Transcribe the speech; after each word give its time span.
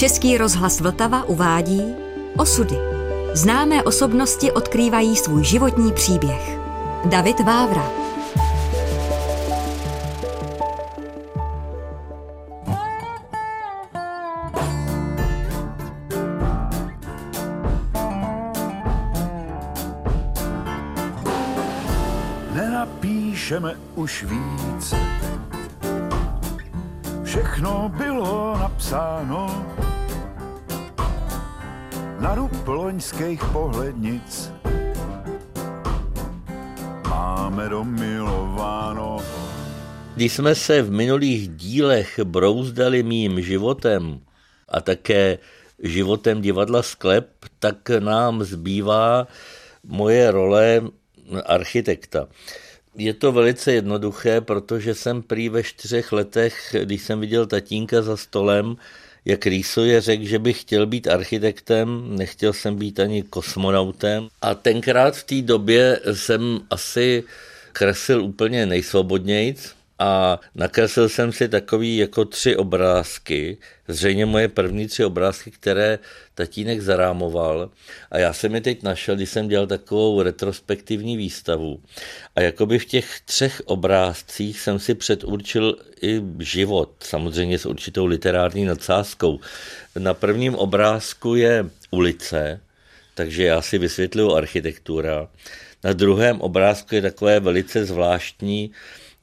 Český 0.00 0.38
rozhlas 0.38 0.80
Vltava 0.80 1.24
uvádí 1.24 1.94
Osudy. 2.36 2.76
Známé 3.34 3.82
osobnosti 3.82 4.52
odkrývají 4.52 5.16
svůj 5.16 5.44
životní 5.44 5.92
příběh. 5.92 6.58
David 7.04 7.40
Vávra. 7.40 7.90
Nenapíšeme 22.54 23.74
už 23.94 24.24
víc. 24.24 24.94
Všechno 27.24 27.92
bylo 27.96 28.58
napsáno 28.58 29.66
na 32.20 32.36
rub 32.36 32.52
loňských 32.68 33.40
pohlednic. 33.52 34.52
Máme 37.08 37.68
domilováno. 37.68 39.24
Když 40.16 40.32
jsme 40.32 40.54
se 40.54 40.82
v 40.82 40.90
minulých 40.90 41.48
dílech 41.48 42.20
brouzdali 42.24 43.02
mým 43.02 43.40
životem 43.40 44.20
a 44.68 44.80
také 44.80 45.38
životem 45.78 46.40
divadla 46.40 46.82
Sklep, 46.82 47.28
tak 47.58 47.88
nám 47.88 48.44
zbývá 48.44 49.26
moje 49.84 50.30
role 50.30 50.80
architekta. 51.46 52.28
Je 52.96 53.14
to 53.14 53.32
velice 53.32 53.72
jednoduché, 53.72 54.40
protože 54.40 54.94
jsem 54.94 55.22
prý 55.22 55.48
ve 55.48 55.62
čtyřech 55.62 56.12
letech, 56.12 56.76
když 56.84 57.02
jsem 57.02 57.20
viděl 57.20 57.46
tatínka 57.46 58.02
za 58.02 58.16
stolem, 58.16 58.76
jak 59.24 59.46
rýsuje, 59.46 60.00
řekl, 60.00 60.24
že 60.24 60.38
bych 60.38 60.60
chtěl 60.60 60.86
být 60.86 61.08
architektem, 61.08 62.16
nechtěl 62.16 62.52
jsem 62.52 62.76
být 62.76 63.00
ani 63.00 63.22
kosmonautem. 63.22 64.28
A 64.42 64.54
tenkrát 64.54 65.16
v 65.16 65.24
té 65.24 65.42
době 65.42 66.00
jsem 66.12 66.60
asi 66.70 67.24
kreslil 67.72 68.24
úplně 68.24 68.66
nejsvobodnějc, 68.66 69.74
a 70.00 70.40
nakreslil 70.54 71.08
jsem 71.08 71.32
si 71.32 71.48
takový 71.48 71.96
jako 71.96 72.24
tři 72.24 72.56
obrázky, 72.56 73.58
zřejmě 73.88 74.26
moje 74.26 74.48
první 74.48 74.86
tři 74.86 75.04
obrázky, 75.04 75.50
které 75.50 75.98
tatínek 76.34 76.80
zarámoval 76.80 77.70
a 78.10 78.18
já 78.18 78.32
jsem 78.32 78.54
je 78.54 78.60
teď 78.60 78.82
našel, 78.82 79.16
když 79.16 79.30
jsem 79.30 79.48
dělal 79.48 79.66
takovou 79.66 80.22
retrospektivní 80.22 81.16
výstavu 81.16 81.80
a 82.36 82.40
jakoby 82.40 82.78
v 82.78 82.84
těch 82.84 83.20
třech 83.20 83.62
obrázcích 83.64 84.60
jsem 84.60 84.78
si 84.78 84.94
předurčil 84.94 85.76
i 86.02 86.22
život, 86.38 86.90
samozřejmě 87.00 87.58
s 87.58 87.66
určitou 87.66 88.06
literární 88.06 88.64
nadsázkou. 88.64 89.40
Na 89.98 90.14
prvním 90.14 90.54
obrázku 90.54 91.34
je 91.34 91.66
ulice, 91.90 92.60
takže 93.14 93.44
já 93.44 93.62
si 93.62 93.78
vysvětluju 93.78 94.34
architektura. 94.34 95.28
Na 95.84 95.92
druhém 95.92 96.40
obrázku 96.40 96.94
je 96.94 97.02
takové 97.02 97.40
velice 97.40 97.84
zvláštní 97.84 98.70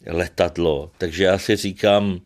letadlo, 0.08 0.92
takže 0.98 1.24
já 1.24 1.38
si 1.38 1.56
říkám 1.56 2.20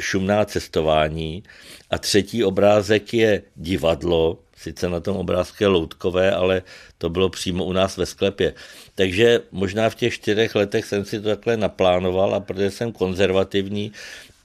šumná 0.00 0.44
cestování. 0.44 1.42
A 1.90 1.98
třetí 1.98 2.44
obrázek 2.44 3.14
je 3.14 3.42
divadlo, 3.56 4.38
sice 4.56 4.88
na 4.88 5.00
tom 5.00 5.16
obrázku 5.16 5.56
je 5.60 5.66
loutkové, 5.66 6.32
ale 6.32 6.62
to 6.98 7.10
bylo 7.10 7.28
přímo 7.28 7.64
u 7.64 7.72
nás 7.72 7.96
ve 7.96 8.06
sklepě. 8.06 8.54
Takže 8.94 9.40
možná 9.50 9.90
v 9.90 9.94
těch 9.94 10.14
čtyřech 10.14 10.54
letech 10.54 10.84
jsem 10.84 11.04
si 11.04 11.20
to 11.20 11.28
takhle 11.28 11.56
naplánoval 11.56 12.34
a 12.34 12.40
protože 12.40 12.70
jsem 12.70 12.92
konzervativní, 12.92 13.92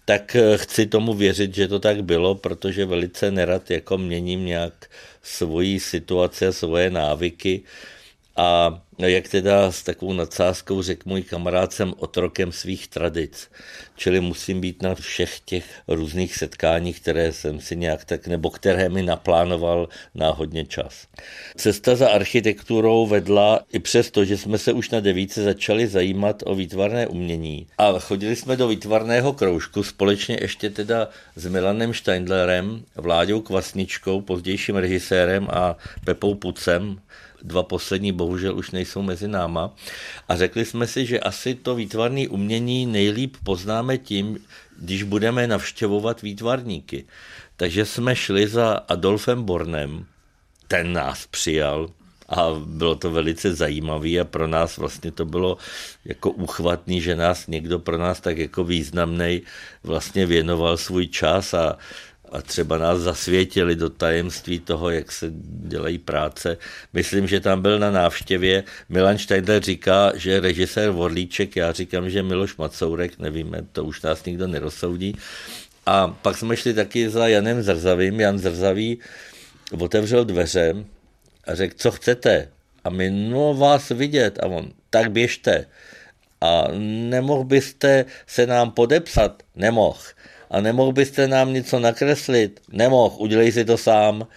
tak 0.06 0.36
eh, 0.36 0.58
chci 0.58 0.86
tomu 0.86 1.14
věřit, 1.14 1.56
že 1.56 1.68
to 1.68 1.80
tak 1.80 2.04
bylo, 2.04 2.36
protože 2.36 2.86
velice 2.86 3.32
nerad 3.32 3.72
jako 3.72 3.98
měním 3.98 4.46
nějak 4.46 4.90
svoji 5.24 5.80
situace, 5.80 6.54
svoje 6.54 6.90
návyky 6.90 7.62
a 8.36 8.82
jak 8.98 9.28
teda 9.28 9.72
s 9.72 9.84
takovou 9.84 10.14
nadsázkou 10.14 10.82
řekl 10.82 11.10
můj 11.10 11.22
kamarád, 11.22 11.74
jsem 11.74 11.94
otrokem 11.98 12.52
svých 12.52 12.88
tradic. 12.88 13.52
Čili 13.96 14.20
musím 14.20 14.62
být 14.62 14.82
na 14.82 14.96
všech 14.96 15.40
těch 15.40 15.66
různých 15.88 16.36
setkáních, 16.36 17.00
které 17.00 17.34
jsem 17.34 17.60
si 17.60 17.76
nějak 17.76 18.06
tak, 18.06 18.28
nebo 18.28 18.50
které 18.50 18.90
mi 18.90 19.04
naplánoval 19.04 19.90
náhodně 20.16 20.66
čas. 20.66 21.08
Cesta 21.56 21.96
za 21.96 22.10
architekturou 22.10 23.08
vedla 23.08 23.60
i 23.74 23.80
přesto, 23.80 24.26
že 24.26 24.38
jsme 24.38 24.58
se 24.58 24.74
už 24.74 24.90
na 24.90 25.00
devíce 25.00 25.44
začali 25.44 25.88
zajímat 25.88 26.44
o 26.46 26.56
výtvarné 26.56 27.08
umění. 27.08 27.68
A 27.78 28.00
chodili 28.00 28.36
jsme 28.36 28.58
do 28.58 28.68
výtvarného 28.68 29.34
kroužku 29.34 29.84
společně 29.84 30.38
ještě 30.42 30.70
teda 30.70 31.10
s 31.36 31.46
Milanem 31.46 31.94
Steindlerem, 31.94 32.84
Vláďou 32.96 33.42
Kvasničkou, 33.42 34.22
pozdějším 34.22 34.76
režisérem 34.76 35.48
a 35.52 35.78
Pepou 36.06 36.36
Pucem, 36.36 37.00
dva 37.44 37.64
poslední 37.64 38.12
bohužel 38.12 38.58
už 38.58 38.72
nejsou 38.72 39.02
mezi 39.02 39.28
náma. 39.28 39.76
A 40.30 40.36
řekli 40.36 40.66
jsme 40.66 40.88
si, 40.88 41.06
že 41.06 41.20
asi 41.20 41.56
to 41.56 41.76
výtvarné 41.76 42.28
umění 42.28 42.86
nejlíp 42.86 43.38
poznáme 43.44 43.98
tím, 43.98 44.40
když 44.80 45.04
budeme 45.04 45.48
navštěvovat 45.48 46.22
výtvarníky. 46.22 47.06
Takže 47.58 47.86
jsme 47.86 48.16
šli 48.16 48.48
za 48.48 48.74
Adolfem 48.74 49.44
Bornem, 49.44 50.06
ten 50.68 50.94
nás 50.94 51.28
přijal, 51.28 51.90
a 52.30 52.50
bylo 52.66 52.96
to 52.96 53.12
velice 53.12 53.56
zajímavé 53.56 54.20
a 54.20 54.26
pro 54.26 54.48
nás 54.48 54.78
vlastně 54.78 55.12
to 55.12 55.26
bylo 55.26 55.58
jako 56.06 56.32
uchvatný, 56.32 57.02
že 57.02 57.16
nás 57.16 57.48
někdo 57.48 57.80
pro 57.80 57.98
nás 57.98 58.20
tak 58.20 58.38
jako 58.38 58.64
významný 58.64 59.42
vlastně 59.84 60.26
věnoval 60.26 60.78
svůj 60.78 61.08
čas 61.08 61.54
a 61.54 61.78
a 62.34 62.42
třeba 62.42 62.78
nás 62.78 63.00
zasvětili 63.00 63.76
do 63.76 63.90
tajemství 63.90 64.60
toho, 64.60 64.90
jak 64.90 65.12
se 65.12 65.32
dělají 65.68 65.98
práce. 65.98 66.58
Myslím, 66.94 67.28
že 67.28 67.40
tam 67.40 67.62
byl 67.62 67.80
na 67.80 67.92
návštěvě. 67.92 68.64
Milan 68.90 69.18
Steindler 69.18 69.64
říká, 69.64 70.12
že 70.16 70.40
režisér 70.40 70.90
Vorlíček, 70.90 71.56
já 71.56 71.72
říkám, 71.72 72.10
že 72.10 72.24
Miloš 72.24 72.58
Macourek, 72.58 73.20
nevíme, 73.20 73.66
to 73.72 73.84
už 73.86 74.02
nás 74.02 74.26
nikdo 74.26 74.48
nerozsoudí. 74.48 75.18
A 75.86 76.08
pak 76.08 76.38
jsme 76.38 76.58
šli 76.58 76.74
taky 76.74 77.10
za 77.10 77.28
Janem 77.28 77.64
Zrzavým. 77.64 78.20
Jan 78.20 78.40
Zrzavý 78.40 79.00
otevřel 79.80 80.26
dveře 80.26 80.76
a 81.48 81.56
řekl, 81.56 81.76
co 81.78 81.92
chcete? 81.92 82.50
A 82.84 82.90
my, 82.90 83.10
no 83.12 83.54
vás 83.54 83.90
vidět. 83.90 84.40
A 84.44 84.46
on, 84.46 84.72
tak 84.90 85.12
běžte. 85.12 85.66
A 86.42 86.68
nemohl 87.10 87.44
byste 87.44 88.06
se 88.28 88.48
nám 88.48 88.72
podepsat? 88.72 89.44
Nemohl 89.56 90.00
a 90.54 90.62
nemohl 90.62 90.92
byste 90.92 91.28
nám 91.28 91.54
něco 91.54 91.80
nakreslit? 91.80 92.60
Nemohl, 92.72 93.16
udělej 93.18 93.52
si 93.52 93.66
to 93.66 93.78
sám. 93.78 94.28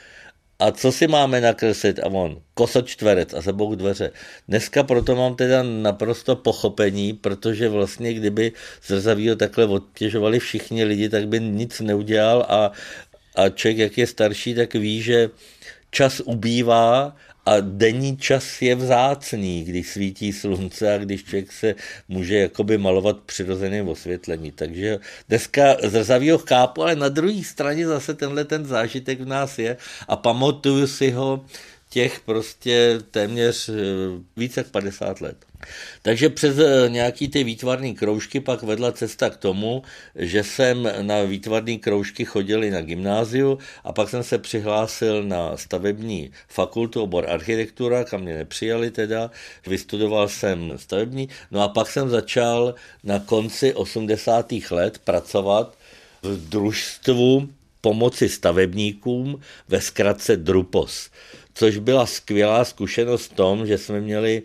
A 0.58 0.70
co 0.70 0.92
si 0.92 1.06
máme 1.06 1.40
nakreslit? 1.40 1.98
A 1.98 2.06
on, 2.06 2.40
kosočtverec 2.54 3.34
a 3.34 3.42
sebou 3.42 3.74
dveře. 3.74 4.10
Dneska 4.48 4.82
proto 4.82 5.16
mám 5.16 5.36
teda 5.36 5.62
naprosto 5.62 6.36
pochopení, 6.36 7.12
protože 7.12 7.68
vlastně 7.68 8.14
kdyby 8.14 8.52
zrzavýho 8.86 9.36
takhle 9.36 9.66
odtěžovali 9.66 10.38
všichni 10.38 10.84
lidi, 10.84 11.08
tak 11.08 11.28
by 11.28 11.40
nic 11.40 11.80
neudělal 11.80 12.46
a, 12.48 12.72
a 13.34 13.48
člověk, 13.48 13.78
jak 13.78 13.98
je 13.98 14.06
starší, 14.06 14.54
tak 14.54 14.74
ví, 14.74 15.02
že 15.02 15.30
čas 15.90 16.20
ubývá 16.20 17.16
a 17.46 17.60
denní 17.60 18.16
čas 18.16 18.62
je 18.62 18.74
vzácný, 18.74 19.64
když 19.64 19.88
svítí 19.88 20.32
slunce 20.32 20.94
a 20.94 20.98
když 20.98 21.24
člověk 21.24 21.52
se 21.52 21.74
může 22.08 22.38
jakoby 22.38 22.78
malovat 22.78 23.20
přirozeným 23.20 23.88
osvětlení. 23.88 24.52
Takže 24.52 24.98
dneska 25.28 25.76
zrzavýho 25.82 26.38
chápu, 26.38 26.82
ale 26.82 26.96
na 26.96 27.08
druhé 27.08 27.44
straně 27.44 27.86
zase 27.86 28.14
tenhle 28.14 28.44
ten 28.44 28.64
zážitek 28.66 29.20
v 29.20 29.26
nás 29.26 29.58
je 29.58 29.76
a 30.08 30.16
pamatuju 30.16 30.86
si 30.86 31.10
ho 31.10 31.44
těch 31.88 32.20
prostě 32.20 32.98
téměř 33.10 33.68
eh, 33.68 33.72
více 34.36 34.60
jak 34.60 34.68
50 34.68 35.20
let. 35.20 35.36
Takže 36.02 36.28
přes 36.28 36.58
eh, 36.58 36.88
nějaký 36.88 37.28
ty 37.28 37.44
výtvarné 37.44 37.92
kroužky 37.92 38.40
pak 38.40 38.62
vedla 38.62 38.92
cesta 38.92 39.30
k 39.30 39.36
tomu, 39.36 39.82
že 40.14 40.44
jsem 40.44 40.88
na 41.02 41.22
výtvarné 41.22 41.76
kroužky 41.76 42.24
chodil 42.24 42.64
i 42.64 42.70
na 42.70 42.80
gymnáziu 42.80 43.58
a 43.84 43.92
pak 43.92 44.08
jsem 44.08 44.22
se 44.22 44.38
přihlásil 44.38 45.22
na 45.22 45.56
stavební 45.56 46.30
fakultu, 46.48 47.02
obor 47.02 47.30
architektura, 47.30 48.04
kam 48.04 48.20
mě 48.20 48.34
nepřijali 48.34 48.90
teda, 48.90 49.30
vystudoval 49.66 50.28
jsem 50.28 50.72
stavební, 50.76 51.28
no 51.50 51.62
a 51.62 51.68
pak 51.68 51.90
jsem 51.90 52.08
začal 52.08 52.74
na 53.04 53.18
konci 53.18 53.74
80. 53.74 54.52
let 54.70 54.98
pracovat 54.98 55.78
v 56.22 56.48
družstvu 56.48 57.48
pomoci 57.80 58.28
stavebníkům 58.28 59.40
ve 59.68 59.80
zkratce 59.80 60.36
Drupos 60.36 61.10
což 61.56 61.78
byla 61.78 62.06
skvělá 62.06 62.64
zkušenost 62.64 63.32
v 63.32 63.34
tom, 63.34 63.66
že 63.66 63.78
jsme 63.78 64.00
měli 64.00 64.42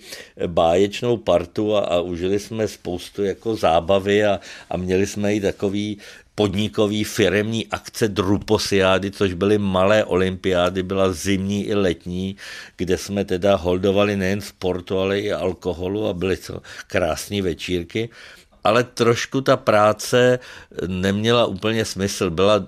báječnou 0.48 1.18
partu 1.18 1.76
a, 1.76 1.80
a 1.80 2.00
užili 2.00 2.40
jsme 2.40 2.68
spoustu 2.68 3.24
jako 3.24 3.56
zábavy 3.56 4.26
a, 4.26 4.40
a 4.70 4.78
měli 4.78 5.08
jsme 5.08 5.36
i 5.36 5.42
takový 5.42 5.98
podnikový 6.36 7.04
firemní 7.04 7.68
akce 7.68 8.08
Druposiády, 8.08 9.12
což 9.12 9.34
byly 9.34 9.58
malé 9.58 10.06
olympiády, 10.06 10.84
byla 10.84 11.12
zimní 11.12 11.68
i 11.68 11.76
letní, 11.76 12.36
kde 12.78 12.98
jsme 12.98 13.26
teda 13.26 13.56
holdovali 13.56 14.16
nejen 14.16 14.42
sportu, 14.42 15.00
ale 15.00 15.20
i 15.20 15.32
alkoholu 15.32 16.08
a 16.08 16.14
byly 16.14 16.38
to 16.38 16.62
krásné 16.88 17.42
večírky. 17.42 18.10
ale 18.64 18.84
trošku 18.84 19.42
ta 19.42 19.58
práce 19.58 20.40
neměla 20.88 21.46
úplně 21.46 21.86
smysl. 21.86 22.30
Byla, 22.30 22.68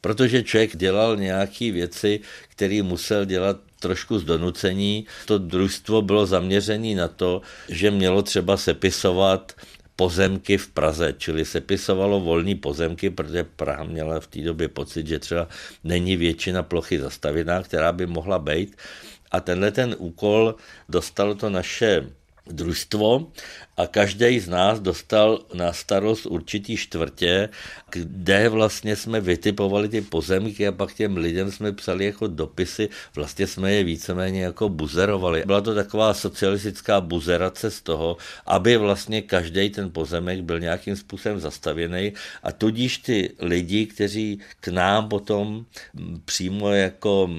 protože 0.00 0.42
člověk 0.42 0.76
dělal 0.76 1.16
nějaké 1.16 1.72
věci, 1.72 2.20
které 2.48 2.82
musel 2.82 3.24
dělat 3.24 3.56
trošku 3.80 4.18
z 4.18 4.24
donucení. 4.24 5.06
To 5.26 5.38
družstvo 5.38 6.02
bylo 6.02 6.26
zaměřené 6.26 6.94
na 6.94 7.08
to, 7.08 7.42
že 7.68 7.90
mělo 7.90 8.22
třeba 8.22 8.56
sepisovat 8.56 9.52
pozemky 9.96 10.58
v 10.58 10.68
Praze, 10.68 11.14
čili 11.18 11.44
sepisovalo 11.44 12.20
volné 12.20 12.54
pozemky, 12.54 13.10
protože 13.10 13.44
Praha 13.44 13.84
měla 13.84 14.20
v 14.20 14.26
té 14.26 14.40
době 14.46 14.68
pocit, 14.68 15.06
že 15.06 15.18
třeba 15.18 15.48
není 15.84 16.16
většina 16.16 16.62
plochy 16.62 16.98
zastavěná, 17.02 17.62
která 17.62 17.92
by 17.92 18.06
mohla 18.06 18.38
být. 18.38 18.78
A 19.30 19.40
tenhle 19.40 19.70
ten 19.70 19.94
úkol 19.98 20.54
dostalo 20.88 21.34
to 21.34 21.50
naše 21.50 22.06
družstvo 22.46 23.26
a 23.78 23.86
každý 23.86 24.40
z 24.40 24.48
nás 24.48 24.80
dostal 24.80 25.38
na 25.54 25.72
starost 25.72 26.26
určitý 26.26 26.76
čtvrtě, 26.76 27.48
kde 27.90 28.48
vlastně 28.48 28.96
jsme 28.96 29.20
vytipovali 29.20 29.88
ty 29.88 30.00
pozemky 30.00 30.66
a 30.66 30.72
pak 30.72 30.94
těm 30.94 31.16
lidem 31.16 31.52
jsme 31.52 31.72
psali 31.72 32.04
jako 32.04 32.26
dopisy, 32.26 32.88
vlastně 33.14 33.46
jsme 33.46 33.72
je 33.72 33.84
víceméně 33.84 34.42
jako 34.42 34.68
buzerovali. 34.68 35.42
Byla 35.46 35.60
to 35.60 35.74
taková 35.74 36.14
socialistická 36.14 37.00
buzerace 37.00 37.70
z 37.70 37.80
toho, 37.80 38.16
aby 38.46 38.76
vlastně 38.76 39.22
každý 39.22 39.70
ten 39.70 39.90
pozemek 39.90 40.42
byl 40.42 40.60
nějakým 40.60 40.96
způsobem 40.96 41.40
zastavěný 41.40 42.12
a 42.42 42.52
tudíž 42.52 42.98
ty 42.98 43.30
lidi, 43.38 43.86
kteří 43.86 44.40
k 44.60 44.68
nám 44.68 45.08
potom 45.08 45.64
přímo 46.24 46.72
jako 46.72 47.30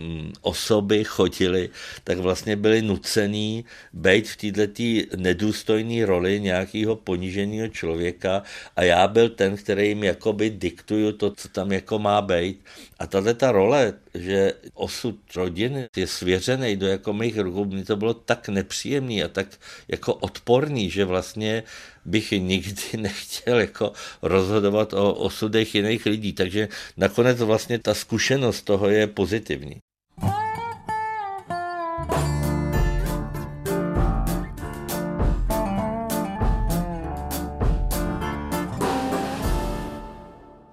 osoby 0.42 1.04
chodili, 1.04 1.70
tak 2.04 2.18
vlastně 2.18 2.56
byli 2.56 2.82
nucený 2.82 3.66
být 3.94 4.28
v 4.28 4.36
této 4.38 4.84
nedůstojné 5.20 6.06
roli 6.06 6.29
roli 6.30 6.40
nějakého 6.40 6.96
poníženého 6.96 7.68
člověka 7.68 8.44
a 8.76 8.84
já 8.84 9.08
byl 9.08 9.30
ten, 9.30 9.58
který 9.58 9.88
jim 9.88 10.04
jakoby 10.04 10.50
diktuju 10.50 11.12
to, 11.12 11.32
co 11.32 11.50
tam 11.50 11.72
jako 11.72 12.00
má 12.00 12.22
být. 12.22 12.62
A 13.00 13.08
tahle 13.08 13.34
ta 13.34 13.52
role, 13.52 13.94
že 14.14 14.54
osud 14.74 15.16
rodiny 15.36 15.88
je 15.98 16.08
svěřený 16.08 16.78
do 16.78 16.88
jako 16.88 17.14
mých 17.14 17.40
rukou, 17.40 17.66
mi 17.66 17.84
to 17.84 17.96
bylo 17.98 18.14
tak 18.14 18.50
nepříjemný 18.50 19.24
a 19.24 19.28
tak 19.28 19.48
jako 19.88 20.14
odporný, 20.14 20.90
že 20.90 21.06
vlastně 21.06 21.64
bych 22.06 22.32
nikdy 22.32 22.98
nechtěl 22.98 23.60
jako 23.60 23.94
rozhodovat 24.22 24.94
o 24.94 25.14
osudech 25.14 25.76
jiných 25.76 26.06
lidí. 26.06 26.34
Takže 26.34 26.70
nakonec 26.98 27.40
vlastně 27.42 27.80
ta 27.80 27.94
zkušenost 27.94 28.62
toho 28.62 28.90
je 28.90 29.08
pozitivní. 29.08 29.89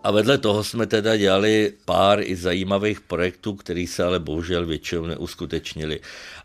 A 0.06 0.10
vedle 0.10 0.38
toho 0.38 0.64
jsme 0.64 0.86
teda 0.86 1.16
dělali 1.16 1.72
pár 1.84 2.20
i 2.22 2.36
zajímavých 2.36 3.00
projektů, 3.00 3.54
které 3.54 3.86
se 3.88 4.04
ale 4.04 4.18
bohužel 4.18 4.66
většinou 4.66 5.06
neuskutečnili. 5.06 6.00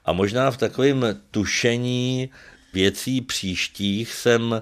A 0.05 0.13
možná 0.13 0.51
v 0.51 0.57
takovém 0.57 1.21
tušení 1.31 2.29
věcí 2.73 3.21
příštích 3.21 4.13
jsem 4.13 4.61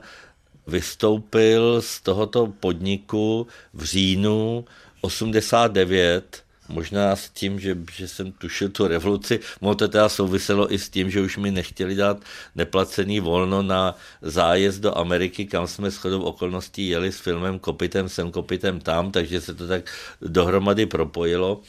vystoupil 0.68 1.82
z 1.82 2.02
tohoto 2.02 2.48
podniku 2.48 3.48
v 3.74 3.84
říjnu 3.84 4.66
89 5.02 6.44
Možná 6.70 7.16
s 7.16 7.30
tím, 7.30 7.60
že, 7.60 7.78
že 7.92 8.08
jsem 8.08 8.32
tušil 8.32 8.70
tu 8.70 8.88
revoluci, 8.88 9.40
ono 9.60 9.76
to 9.76 9.88
teda 9.88 10.10
souviselo 10.10 10.74
i 10.74 10.80
s 10.80 10.90
tím, 10.90 11.12
že 11.12 11.22
už 11.22 11.38
mi 11.38 11.52
nechtěli 11.52 11.96
dát 11.96 12.18
neplacený 12.56 13.20
volno 13.20 13.62
na 13.62 13.96
zájezd 14.22 14.82
do 14.82 14.98
Ameriky, 14.98 15.46
kam 15.46 15.68
jsme 15.68 15.90
shodou 15.92 16.22
okolností 16.22 16.88
jeli 16.88 17.12
s 17.12 17.20
filmem 17.20 17.60
Kopitem 17.60 18.10
sem, 18.10 18.32
Kopitem 18.32 18.80
tam, 18.80 19.12
takže 19.12 19.42
se 19.42 19.54
to 19.54 19.68
tak 19.68 19.84
dohromady 20.22 20.86
propojilo. 20.86 21.62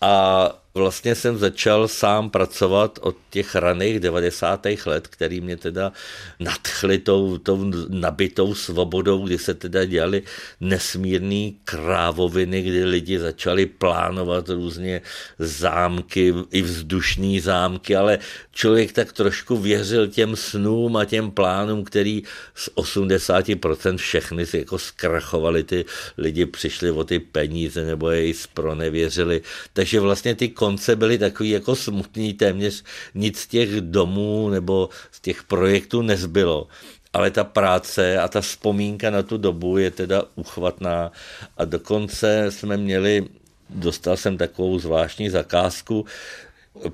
A 0.00 0.48
vlastně 0.78 1.14
jsem 1.14 1.38
začal 1.38 1.88
sám 1.88 2.30
pracovat 2.30 2.98
od 3.02 3.16
těch 3.30 3.54
raných 3.54 4.00
90. 4.00 4.66
let, 4.86 5.08
který 5.08 5.40
mě 5.40 5.56
teda 5.56 5.92
nadchly 6.40 6.98
tou, 6.98 7.38
tou 7.38 7.72
nabitou 7.88 8.54
svobodou, 8.54 9.26
kdy 9.26 9.38
se 9.38 9.54
teda 9.54 9.84
dělali 9.84 10.22
nesmírný 10.60 11.56
krávoviny, 11.64 12.62
kdy 12.62 12.84
lidi 12.84 13.18
začali 13.18 13.66
plánovat 13.66 14.48
různě 14.48 15.02
zámky, 15.38 16.34
i 16.50 16.62
vzdušní 16.62 17.40
zámky, 17.40 17.96
ale 17.96 18.18
člověk 18.52 18.92
tak 18.92 19.12
trošku 19.12 19.56
věřil 19.56 20.08
těm 20.08 20.36
snům 20.36 20.96
a 20.96 21.04
těm 21.04 21.30
plánům, 21.30 21.84
který 21.84 22.22
z 22.54 22.70
80% 22.74 23.96
všechny 23.96 24.46
si 24.46 24.58
jako 24.58 24.78
zkrachovali, 24.78 25.64
ty 25.64 25.84
lidi 26.18 26.46
přišli 26.46 26.90
o 26.90 27.04
ty 27.04 27.18
peníze 27.18 27.84
nebo 27.84 28.10
je 28.10 28.34
spronevěřili. 28.34 29.42
Takže 29.72 30.00
vlastně 30.00 30.34
ty 30.34 30.48
konce 30.68 30.96
byly 30.96 31.18
takový 31.18 31.50
jako 31.50 31.76
smutný, 31.76 32.34
téměř 32.34 32.84
nic 33.14 33.38
z 33.38 33.46
těch 33.46 33.80
domů 33.80 34.48
nebo 34.48 34.88
z 35.12 35.20
těch 35.20 35.42
projektů 35.42 36.02
nezbylo. 36.02 36.68
Ale 37.12 37.30
ta 37.30 37.44
práce 37.44 38.18
a 38.18 38.28
ta 38.28 38.40
vzpomínka 38.40 39.10
na 39.10 39.22
tu 39.22 39.36
dobu 39.36 39.78
je 39.78 39.90
teda 39.90 40.22
uchvatná. 40.34 41.12
A 41.56 41.64
dokonce 41.64 42.46
jsme 42.52 42.76
měli, 42.76 43.24
dostal 43.70 44.16
jsem 44.16 44.36
takovou 44.36 44.78
zvláštní 44.78 45.30
zakázku, 45.30 46.04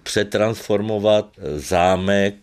přetransformovat 0.02 1.26
zámek 1.56 2.34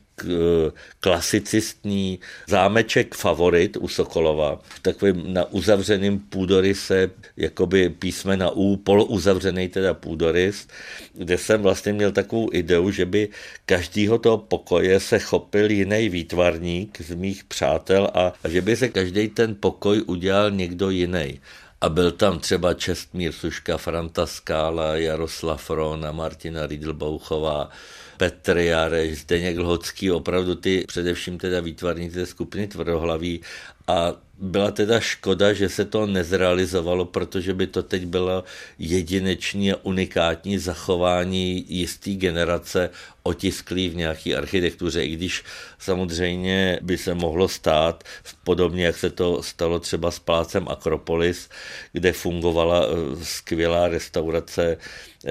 klasicistní 0.99 2.19
zámeček 2.47 3.15
Favorit 3.15 3.77
u 3.77 3.87
Sokolova, 3.87 4.59
v 4.63 4.79
takovým 4.79 5.33
na 5.33 5.51
uzavřeným 5.51 6.19
půdoryse, 6.19 7.09
jakoby 7.37 7.89
písmena 7.89 8.49
U, 8.49 8.75
polouzavřený 8.75 9.69
teda 9.69 9.93
půdorys, 9.93 10.67
kde 11.13 11.37
jsem 11.37 11.61
vlastně 11.61 11.93
měl 11.93 12.11
takovou 12.11 12.49
ideu, 12.53 12.91
že 12.91 13.05
by 13.05 13.29
každýho 13.65 14.17
toho 14.17 14.37
pokoje 14.37 14.99
se 14.99 15.19
chopil 15.19 15.71
jiný 15.71 16.09
výtvarník 16.09 17.01
z 17.01 17.15
mých 17.15 17.43
přátel 17.43 18.09
a, 18.13 18.33
a 18.43 18.49
že 18.49 18.61
by 18.61 18.75
se 18.75 18.89
každý 18.89 19.27
ten 19.27 19.55
pokoj 19.59 20.03
udělal 20.07 20.51
někdo 20.51 20.89
jiný 20.89 21.39
a 21.81 21.89
byl 21.89 22.11
tam 22.11 22.39
třeba 22.39 22.73
Čestmír 22.73 23.31
Suška, 23.31 23.77
Franta 23.77 24.25
Skála, 24.25 24.95
Jaroslav 24.95 25.69
Ron 25.69 26.05
a 26.05 26.11
Martina 26.11 26.67
Riedlbouchová, 26.67 27.69
Petr 28.17 28.57
Jareš, 28.57 29.19
Zdeněk 29.19 29.57
Lhocký, 29.57 30.11
opravdu 30.11 30.55
ty 30.55 30.85
především 30.87 31.37
teda 31.37 31.59
výtvarníci 31.59 32.15
té 32.15 32.25
skupiny 32.25 32.67
tvrdohlaví. 32.67 33.41
A 33.87 34.13
byla 34.37 34.71
teda 34.71 34.99
škoda, 34.99 35.53
že 35.53 35.69
se 35.69 35.85
to 35.85 36.05
nezrealizovalo, 36.05 37.05
protože 37.05 37.53
by 37.53 37.67
to 37.67 37.83
teď 37.83 38.05
bylo 38.05 38.43
jedinečné 38.79 39.73
a 39.73 39.79
unikátní 39.83 40.57
zachování 40.57 41.65
jisté 41.67 42.11
generace 42.11 42.89
otisklý 43.23 43.89
v 43.89 43.95
nějaké 43.95 44.35
architektuře, 44.35 45.05
i 45.05 45.15
když 45.15 45.43
samozřejmě 45.79 46.79
by 46.81 46.97
se 46.97 47.13
mohlo 47.13 47.47
stát, 47.47 48.03
podobně 48.43 48.85
jak 48.85 48.97
se 48.97 49.09
to 49.09 49.43
stalo 49.43 49.79
třeba 49.79 50.11
s 50.11 50.19
plácem 50.19 50.67
Akropolis, 50.67 51.49
kde 51.93 52.13
fungovala 52.13 52.85
eh, 52.85 53.25
skvělá 53.25 53.87
restaurace 53.87 54.77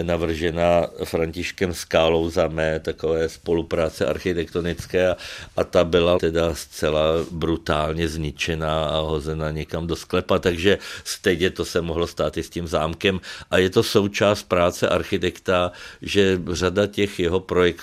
navržena 0.03 0.87
Františkem 1.05 1.75
Skálou 1.75 2.31
za 2.31 2.49
mé 2.49 2.81
takové 2.81 3.29
spolupráce 3.29 4.07
architektonické 4.07 5.11
a, 5.11 5.17
a 5.57 5.65
ta 5.65 5.85
byla 5.85 6.19
teda 6.19 6.55
zcela 6.55 7.03
brutálně 7.31 8.09
zničená 8.09 8.85
a 8.85 9.01
hozena 9.01 9.51
někam 9.51 9.87
do 9.87 9.97
sklepa, 9.97 10.39
takže 10.39 10.79
stejně 11.05 11.51
to 11.51 11.65
se 11.65 11.81
mohlo 11.81 12.07
stát 12.07 12.37
i 12.37 12.43
s 12.43 12.51
tím 12.51 12.67
zámkem. 12.67 13.21
A 13.51 13.59
je 13.59 13.71
to 13.71 13.83
součást 13.83 14.43
práce 14.43 14.89
architekta, 14.89 15.73
že 16.03 16.41
řada 16.53 16.87
těch 16.87 17.19
jeho 17.19 17.41
projektů 17.41 17.80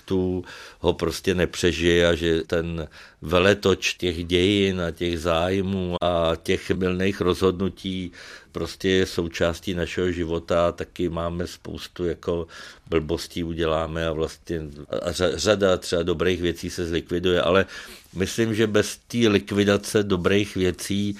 ho 0.80 0.94
prostě 0.94 1.36
nepřežije 1.36 2.08
a 2.08 2.16
že 2.16 2.42
ten 2.48 2.88
veletoč 3.22 3.94
těch 3.94 4.24
dějin 4.25 4.82
a 4.82 4.92
těch 4.92 5.20
zájmů 5.20 5.96
a 6.04 6.32
těch 6.44 6.72
milných 6.72 7.22
rozhodnutí 7.22 8.12
prostě 8.51 8.89
je 8.89 9.06
součástí 9.06 9.74
našeho 9.74 10.12
života 10.12 10.68
a 10.68 10.72
taky 10.72 11.10
máme 11.10 11.48
spoustu 11.48 12.06
jako 12.06 12.48
blbostí 12.89 13.44
uděláme 13.44 14.08
a 14.08 14.12
vlastně 14.12 14.62
a 15.01 15.12
řada 15.36 15.77
třeba 15.77 16.04
dobrých 16.04 16.42
věcí 16.42 16.70
se 16.70 16.88
zlikviduje, 16.88 17.42
ale 17.42 17.66
myslím, 18.16 18.56
že 18.56 18.68
bez 18.68 18.98
té 19.08 19.18
likvidace 19.18 20.04
dobrých 20.04 20.56
věcí 20.56 21.18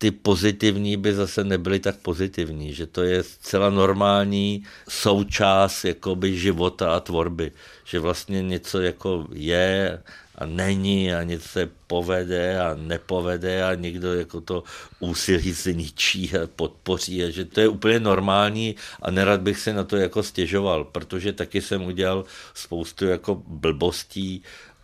ty 0.00 0.10
pozitivní 0.10 0.96
by 0.96 1.14
zase 1.14 1.44
nebyly 1.44 1.78
tak 1.80 1.96
pozitivní, 1.96 2.74
že 2.74 2.86
to 2.86 3.02
je 3.02 3.22
zcela 3.22 3.70
normální 3.70 4.64
součást 4.88 5.84
jakoby 5.84 6.38
života 6.38 6.96
a 6.96 7.00
tvorby, 7.00 7.52
že 7.84 7.98
vlastně 8.00 8.42
něco 8.42 8.80
jako 8.80 9.26
je 9.32 10.02
a 10.34 10.46
není 10.46 11.14
a 11.14 11.22
něco 11.22 11.48
se 11.48 11.68
povede 11.86 12.60
a 12.60 12.74
nepovede 12.74 13.64
a 13.64 13.74
někdo 13.74 14.14
jako 14.14 14.40
to 14.40 14.64
úsilí 15.00 15.54
si 15.54 15.74
ničí 15.74 16.32
a 16.32 16.46
podpoří 16.46 17.24
a 17.24 17.30
že 17.30 17.44
to 17.44 17.60
je 17.60 17.68
úplně 17.68 18.00
normální 18.00 18.76
a 19.02 19.10
nerad 19.10 19.40
bych 19.40 19.58
se 19.58 19.72
na 19.72 19.84
to 19.84 19.96
jako 19.96 20.22
stěžoval, 20.22 20.84
protože 20.84 21.32
taky 21.32 21.62
jsem 21.62 21.84
udělal 21.84 22.24
spoustu 22.54 23.06
jako 23.06 23.42
blbostí 23.46 24.42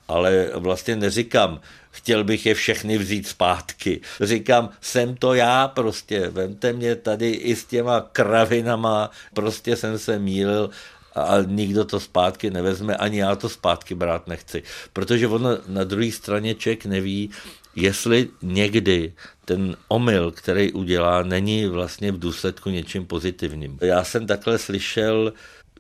ale 0.09 0.51
vlastně 0.55 0.97
neříkám, 0.97 1.61
chtěl 1.91 2.25
bych 2.25 2.47
je 2.47 2.55
všechny 2.55 2.99
vzít 2.99 3.29
zpátky. 3.29 4.01
Říkám, 4.21 4.69
jsem 4.81 5.17
to 5.17 5.35
já 5.35 5.69
prostě, 5.69 6.29
vemte 6.29 6.73
mě 6.73 6.97
tady 6.97 7.31
i 7.31 7.57
s 7.57 7.65
těma 7.65 8.01
kravinama, 8.13 9.11
prostě 9.35 9.77
jsem 9.77 9.99
se 9.99 10.19
mýlil 10.19 10.71
a 11.15 11.35
nikdo 11.47 11.85
to 11.85 12.01
zpátky 12.01 12.51
nevezme, 12.51 12.97
ani 12.97 13.19
já 13.19 13.37
to 13.37 13.49
zpátky 13.49 13.95
brát 13.95 14.27
nechci. 14.27 14.63
Protože 14.93 15.29
ono 15.29 15.59
na 15.69 15.85
druhé 15.85 16.13
straně 16.13 16.55
člověk 16.55 16.87
neví, 16.87 17.31
jestli 17.77 18.29
někdy 18.43 19.13
ten 19.45 19.77
omyl, 19.89 20.31
který 20.31 20.73
udělá, 20.73 21.23
není 21.23 21.67
vlastně 21.67 22.13
v 22.13 22.19
důsledku 22.19 22.71
něčím 22.71 23.07
pozitivním. 23.07 23.79
Já 23.81 24.05
jsem 24.05 24.27
takhle 24.27 24.59
slyšel 24.59 25.33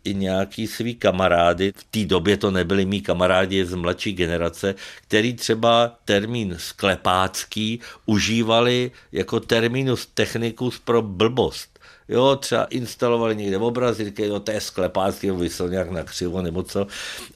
i 0.06 0.14
nějaký 0.14 0.66
svý 0.66 0.94
kamarády, 0.94 1.72
v 1.76 1.84
té 1.84 2.04
době 2.04 2.36
to 2.36 2.50
nebyli 2.50 2.84
mý 2.84 3.00
kamarádi 3.00 3.64
z 3.64 3.74
mladší 3.74 4.12
generace, 4.12 4.74
který 5.02 5.34
třeba 5.34 5.98
termín 6.04 6.54
sklepácký 6.58 7.80
užívali 8.06 8.90
jako 9.12 9.40
terminus 9.40 10.06
technicus 10.06 10.78
pro 10.78 11.02
blbost. 11.02 11.75
Jo, 12.08 12.36
třeba 12.36 12.64
instalovali 12.64 13.36
někde 13.36 13.58
obrazíky, 13.58 14.26
jo, 14.26 14.40
to 14.40 14.50
je 14.50 14.60
sklepácký, 14.60 15.30
vysel 15.30 15.68
nějak 15.68 15.90
na 15.90 16.02
křivo 16.02 16.42
nebo 16.42 16.62
co. 16.62 16.86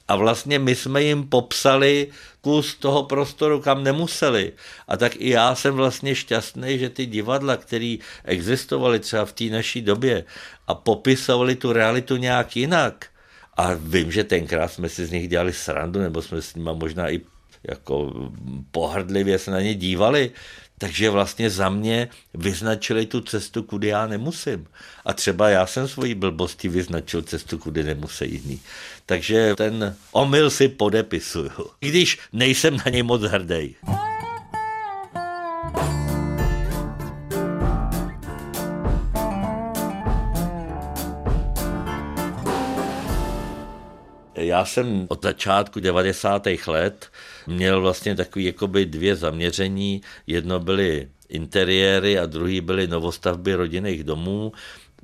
A 0.08 0.16
vlastně 0.16 0.58
my 0.58 0.74
jsme 0.74 1.02
jim 1.02 1.28
popsali 1.28 2.08
kus 2.40 2.74
toho 2.74 3.02
prostoru, 3.02 3.60
kam 3.60 3.84
nemuseli. 3.84 4.52
A 4.88 4.96
tak 4.96 5.16
i 5.16 5.30
já 5.30 5.54
jsem 5.54 5.74
vlastně 5.74 6.14
šťastný, 6.14 6.78
že 6.78 6.90
ty 6.90 7.06
divadla, 7.06 7.56
které 7.56 7.96
existovaly 8.24 9.00
třeba 9.00 9.24
v 9.24 9.32
té 9.32 9.44
naší 9.44 9.82
době 9.82 10.24
a 10.66 10.74
popisovali 10.74 11.54
tu 11.54 11.72
realitu 11.72 12.16
nějak 12.16 12.56
jinak, 12.56 13.06
a 13.56 13.74
vím, 13.74 14.12
že 14.12 14.24
tenkrát 14.24 14.72
jsme 14.72 14.88
si 14.88 15.06
z 15.06 15.10
nich 15.10 15.28
dělali 15.28 15.52
srandu, 15.52 16.00
nebo 16.00 16.22
jsme 16.22 16.42
s 16.42 16.54
nimi 16.54 16.70
možná 16.72 17.10
i 17.10 17.20
jako 17.62 18.12
pohrdlivě 18.70 19.38
se 19.38 19.50
na 19.50 19.60
ně 19.60 19.74
dívali, 19.74 20.30
takže 20.80 21.10
vlastně 21.10 21.50
za 21.50 21.68
mě 21.68 22.08
vyznačili 22.34 23.06
tu 23.06 23.20
cestu, 23.20 23.62
kudy 23.62 23.88
já 23.88 24.06
nemusím. 24.06 24.66
A 25.04 25.12
třeba 25.12 25.49
já 25.49 25.66
jsem 25.66 25.88
svojí 25.88 26.14
blbosti 26.14 26.68
vyznačil 26.68 27.22
cestu, 27.22 27.58
kudy 27.58 27.84
nemusí 27.84 28.25
jiný. 28.32 28.60
Takže 29.06 29.54
ten 29.56 29.96
omyl 30.12 30.50
si 30.50 30.68
podepisuju, 30.68 31.70
i 31.80 31.88
když 31.88 32.18
nejsem 32.32 32.76
na 32.76 32.84
něj 32.90 33.02
moc 33.02 33.22
hrdý. 33.22 33.76
Já 44.50 44.64
jsem 44.64 45.07
od 45.09 45.23
začátku 45.23 45.80
90. 45.80 46.47
let 46.66 47.09
měl 47.47 47.80
vlastně 47.80 48.14
takový 48.16 48.45
jakoby 48.45 48.87
dvě 48.87 49.16
zaměření. 49.16 50.00
Jedno 50.26 50.61
byly 50.61 51.09
interiéry 51.28 52.19
a 52.19 52.26
druhý 52.26 52.61
byly 52.61 52.87
novostavby 52.87 53.54
rodinných 53.54 54.04
domů. 54.04 54.52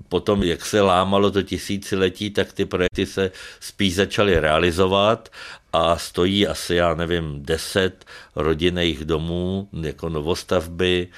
Potom, 0.09 0.43
jak 0.43 0.65
se 0.65 0.81
lámalo 0.81 1.31
to 1.31 1.43
tisíciletí, 1.43 2.31
tak 2.31 2.53
ty 2.53 2.65
projekty 2.67 3.07
se 3.07 3.31
spíš 3.61 3.95
začaly 3.95 4.41
realizovat 4.41 5.29
a 5.73 5.99
stojí 5.99 6.47
asi, 6.47 6.75
já 6.75 6.95
nevím, 6.95 7.43
deset 7.43 8.05
rodinných 8.37 9.05
domů 9.05 9.69
jako 9.83 10.09
novostavby, 10.09 11.09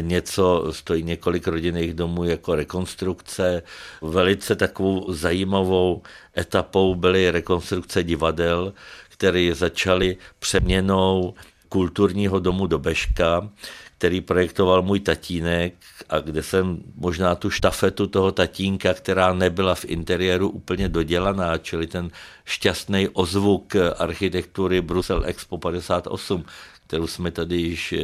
něco, 0.00 0.66
stojí 0.70 1.02
několik 1.02 1.46
rodinných 1.46 1.94
domů 1.94 2.24
jako 2.24 2.54
rekonstrukce. 2.54 3.62
Velice 4.02 4.56
takovou 4.56 5.12
zajímavou 5.12 6.02
etapou 6.38 6.94
byly 6.94 7.30
rekonstrukce 7.30 8.04
divadel, 8.04 8.72
které 9.08 9.54
začaly 9.54 10.16
přeměnou 10.38 11.34
kulturního 11.68 12.40
domu 12.40 12.66
do 12.66 12.78
Beška, 12.78 13.50
který 13.98 14.20
projektoval 14.20 14.82
můj 14.82 15.00
tatínek 15.00 15.74
a 16.08 16.18
kde 16.18 16.42
jsem 16.42 16.82
možná 16.96 17.34
tu 17.34 17.50
štafetu 17.50 18.06
toho 18.06 18.32
tatínka, 18.32 18.94
která 18.94 19.34
nebyla 19.34 19.74
v 19.74 19.84
interiéru 19.84 20.48
úplně 20.48 20.88
dodělaná, 20.88 21.58
čili 21.58 21.86
ten 21.86 22.10
šťastný 22.44 23.08
ozvuk 23.08 23.76
architektury 23.98 24.80
Brusel 24.80 25.22
Expo 25.26 25.58
58, 25.58 26.44
kterou 26.86 27.06
jsme 27.06 27.30
tady 27.30 27.56
již 27.56 27.92
e, 27.92 27.98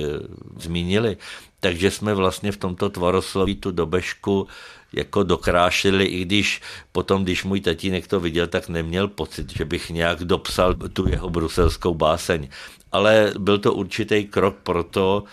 zmínili. 0.59 1.17
Takže 1.63 1.91
jsme 1.91 2.15
vlastně 2.15 2.53
v 2.53 2.57
tomto 2.57 2.91
tvarosloví 2.91 3.57
tu 3.57 3.71
dobežku 3.71 4.47
jako 4.93 5.23
dokrášili, 5.23 6.05
i 6.05 6.25
když 6.25 6.61
potom, 6.93 7.23
když 7.25 7.45
můj 7.45 7.61
tatínek 7.61 8.07
to 8.07 8.21
viděl, 8.21 8.47
tak 8.47 8.69
neměl 8.69 9.09
pocit, 9.09 9.53
že 9.57 9.65
bych 9.65 9.91
nějak 9.91 10.25
dopsal 10.25 10.75
tu 10.75 11.09
jeho 11.09 11.31
bruselskou 11.31 11.95
báseň. 11.95 12.49
Ale 12.93 13.33
byl 13.39 13.59
to 13.59 13.75
určitý 13.75 14.25
krok 14.25 14.57
pro 14.63 14.85
to, 14.85 15.25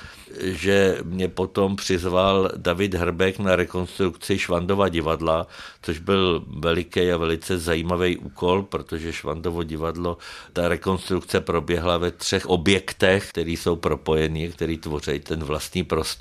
že 0.43 0.97
mě 1.03 1.27
potom 1.27 1.75
přizval 1.75 2.49
David 2.57 2.93
Hrbek 2.93 3.39
na 3.39 3.55
rekonstrukci 3.55 4.39
Švandova 4.39 4.89
divadla, 4.89 5.47
což 5.81 5.99
byl 5.99 6.43
veliký 6.47 7.11
a 7.11 7.17
velice 7.17 7.57
zajímavý 7.57 8.17
úkol, 8.17 8.63
protože 8.63 9.13
Švandovo 9.13 9.63
divadlo, 9.63 10.17
ta 10.53 10.67
rekonstrukce 10.67 11.41
proběhla 11.41 11.97
ve 11.97 12.11
třech 12.11 12.45
objektech, 12.45 13.29
které 13.29 13.51
jsou 13.51 13.75
propojeny, 13.75 14.49
které 14.49 14.77
tvoří 14.77 15.19
ten 15.19 15.43
vlastní 15.43 15.83
prostor 15.83 16.18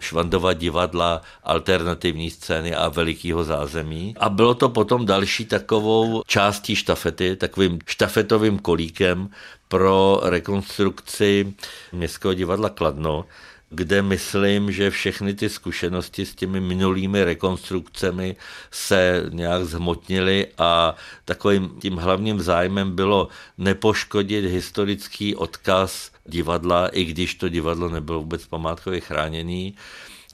Švandova 0.00 0.52
divadla, 0.52 1.20
alternativní 1.44 2.30
scény 2.30 2.74
a 2.74 2.88
velikého 2.88 3.44
zázemí. 3.44 4.14
A 4.20 4.28
bylo 4.28 4.54
to 4.54 4.68
potom 4.68 5.06
další 5.06 5.44
takovou 5.44 6.22
částí 6.26 6.76
štafety, 6.76 7.36
takovým 7.36 7.78
štafetovým 7.86 8.58
kolíkem 8.58 9.30
pro 9.68 10.20
rekonstrukci 10.22 11.54
Městského 11.92 12.34
divadla 12.34 12.68
Kladno, 12.68 13.24
kde 13.70 14.02
myslím, 14.02 14.72
že 14.72 14.90
všechny 14.90 15.34
ty 15.34 15.48
zkušenosti 15.48 16.26
s 16.26 16.34
těmi 16.34 16.60
minulými 16.60 17.24
rekonstrukcemi 17.24 18.36
se 18.70 19.22
nějak 19.30 19.64
zhmotnily 19.64 20.46
a 20.58 20.94
takovým 21.24 21.68
tím 21.80 21.96
hlavním 21.96 22.40
zájmem 22.40 22.96
bylo 22.96 23.28
nepoškodit 23.58 24.44
historický 24.44 25.34
odkaz 25.34 26.13
divadla, 26.26 26.88
i 26.88 27.04
když 27.04 27.34
to 27.34 27.48
divadlo 27.48 27.88
nebylo 27.88 28.20
vůbec 28.20 28.46
památkově 28.46 29.00
chráněný. 29.00 29.74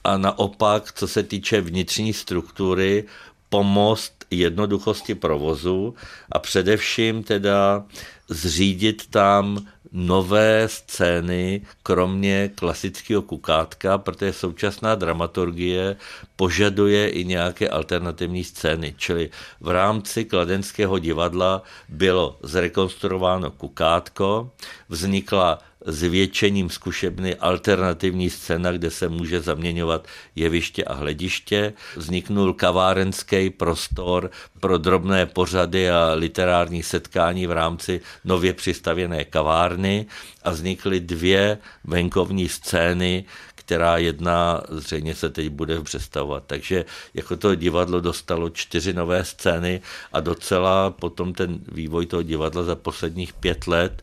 A 0.04 0.18
naopak, 0.18 0.92
co 0.92 1.09
se 1.09 1.23
týče 1.23 1.61
vnitřní 1.61 2.12
struktury, 2.12 3.04
pomoct 3.49 4.12
jednoduchosti 4.30 5.14
provozu 5.14 5.94
a 6.32 6.38
především 6.38 7.23
teda 7.23 7.85
zřídit 8.28 9.06
tam 9.06 9.66
nové 9.92 10.68
scény, 10.68 11.66
kromě 11.82 12.50
klasického 12.54 13.23
kukátka, 13.23 13.99
protože 13.99 14.32
současná 14.32 14.94
dramaturgie 14.94 15.97
požaduje 16.37 17.09
i 17.09 17.25
nějaké 17.25 17.68
alternativní 17.68 18.44
scény. 18.44 18.94
Čili 18.99 19.30
v 19.61 19.68
rámci 19.68 20.25
kladenského 20.25 20.99
divadla 20.99 21.62
bylo 21.88 22.38
zrekonstruováno 22.42 23.50
kukátko, 23.50 24.50
vznikla 24.88 25.59
zvětšením 25.87 26.71
zkušebny 26.71 27.35
alternativní 27.35 28.31
scéna, 28.31 28.73
kde 28.73 28.91
se 28.91 29.09
může 29.09 29.41
zaměňovat 29.41 30.07
jeviště 30.37 30.85
a 30.85 30.95
hlediště. 30.95 31.73
Vzniknul 31.97 32.55
kavárenský 32.55 33.51
prostor 33.51 34.31
pro 34.61 34.79
drobné 34.79 35.27
pořady 35.27 35.91
a 35.91 36.13
literární 36.15 36.83
setkání 36.83 37.47
v 37.47 37.53
rámci 37.53 38.01
nově 38.25 38.53
přistavěné 38.53 39.25
kavárny 39.25 40.07
a 40.43 40.51
vznikly 40.51 41.01
dvě 41.01 41.59
venkovní 41.85 42.49
scény, 42.49 43.25
která 43.55 43.99
jedna 43.99 44.63
zřejmě 44.69 45.15
se 45.15 45.31
teď 45.31 45.49
bude 45.49 45.81
představovat. 45.83 46.45
Takže 46.47 46.85
jako 47.15 47.37
to 47.37 47.55
divadlo 47.55 48.01
dostalo 48.01 48.51
čtyři 48.51 48.93
nové 48.93 49.25
scény 49.25 49.81
a 50.13 50.21
docela 50.21 50.91
potom 50.91 51.33
ten 51.33 51.59
vývoj 51.73 52.07
toho 52.07 52.23
divadla 52.23 52.63
za 52.63 52.75
posledních 52.77 53.33
pět 53.33 53.67
let 53.67 54.03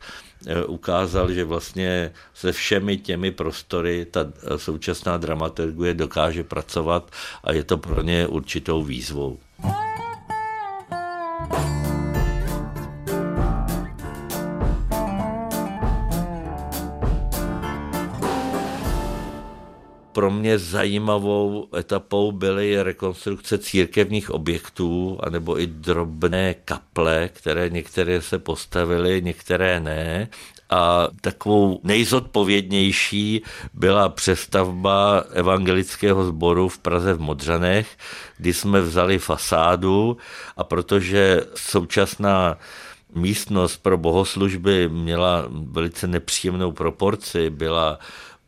ukázal, 0.68 1.32
že 1.32 1.44
vlastně 1.44 2.12
se 2.34 2.52
všemi 2.52 2.98
těmi 2.98 3.32
prostory 3.32 4.06
ta 4.12 4.26
současná 4.58 5.18
dramaturgie 5.18 5.94
dokáže 5.94 6.44
pracovat 6.44 7.12
a 7.44 7.52
je 7.52 7.64
to 7.64 7.78
pro 7.78 8.02
ně 8.02 8.28
určitou 8.28 8.84
výzvou. 8.84 9.40
Pro 20.18 20.32
mě 20.32 20.60
zajímavou 20.60 21.68
etapou 21.78 22.32
byly 22.32 22.84
rekonstrukce 22.84 23.58
církevních 23.58 24.32
objektů, 24.32 25.20
anebo 25.24 25.60
i 25.60 25.68
drobné 25.68 26.54
kaple, 26.54 27.30
které 27.34 27.70
některé 27.70 28.22
se 28.22 28.40
postavily, 28.40 29.22
některé 29.22 29.80
ne. 29.80 30.30
A 30.70 31.08
takovou 31.22 31.80
nejzodpovědnější 31.84 33.42
byla 33.74 34.10
přestavba 34.10 35.24
evangelického 35.34 36.26
sboru 36.26 36.70
v 36.70 36.80
Praze 36.80 37.14
v 37.14 37.20
Modřanech, 37.20 37.98
kdy 38.38 38.54
jsme 38.54 38.82
vzali 38.82 39.20
fasádu 39.20 40.18
a 40.58 40.64
protože 40.64 41.42
současná 41.56 42.58
místnost 43.16 43.78
pro 43.78 43.98
bohoslužby 43.98 44.90
měla 44.90 45.46
velice 45.50 46.08
nepříjemnou 46.08 46.72
proporci, 46.72 47.50
byla 47.50 48.00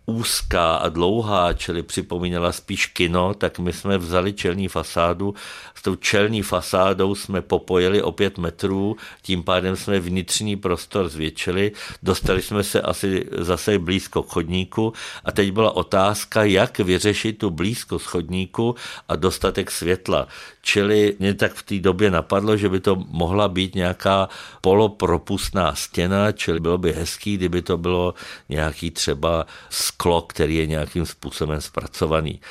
úzká 0.09 0.75
a 0.75 0.89
dlouhá, 0.89 1.53
čili 1.53 1.83
připomínala 1.83 2.51
spíš 2.51 2.85
kino, 2.85 3.33
tak 3.33 3.59
my 3.59 3.73
jsme 3.73 3.97
vzali 3.97 4.33
čelní 4.33 4.67
fasádu. 4.67 5.33
S 5.75 5.81
tou 5.81 5.95
čelní 5.95 6.41
fasádou 6.41 7.15
jsme 7.15 7.41
popojili 7.41 8.01
o 8.01 8.11
pět 8.11 8.37
metrů, 8.37 8.97
tím 9.21 9.43
pádem 9.43 9.75
jsme 9.75 9.99
vnitřní 9.99 10.55
prostor 10.55 11.09
zvětšili, 11.09 11.71
dostali 12.03 12.41
jsme 12.41 12.63
se 12.63 12.81
asi 12.81 13.25
zase 13.37 13.79
blízko 13.79 14.23
chodníku 14.23 14.93
a 15.25 15.31
teď 15.31 15.51
byla 15.51 15.71
otázka, 15.71 16.43
jak 16.43 16.79
vyřešit 16.79 17.37
tu 17.37 17.49
blízko 17.49 17.99
chodníku 17.99 18.75
a 19.07 19.15
dostatek 19.15 19.71
světla. 19.71 20.27
Čili 20.69 21.15
mě 21.19 21.33
tak 21.33 21.53
v 21.53 21.63
té 21.63 21.79
době 21.79 22.11
napadlo, 22.11 22.57
že 22.57 22.69
by 22.69 22.79
to 22.79 22.95
mohla 22.95 23.47
být 23.47 23.75
nějaká 23.75 24.29
polopropustná 24.61 25.75
stěna, 25.75 26.31
čili 26.31 26.59
bylo 26.59 26.77
by 26.77 26.93
hezký, 26.93 27.37
kdyby 27.37 27.61
to 27.61 27.77
bylo 27.77 28.13
nějaký 28.49 28.91
třeba 28.91 29.45
sklo, 29.69 30.21
který 30.21 30.55
je 30.55 30.65
nějakým 30.65 31.05
způsobem 31.05 31.61
zpracovaný. 31.61 32.41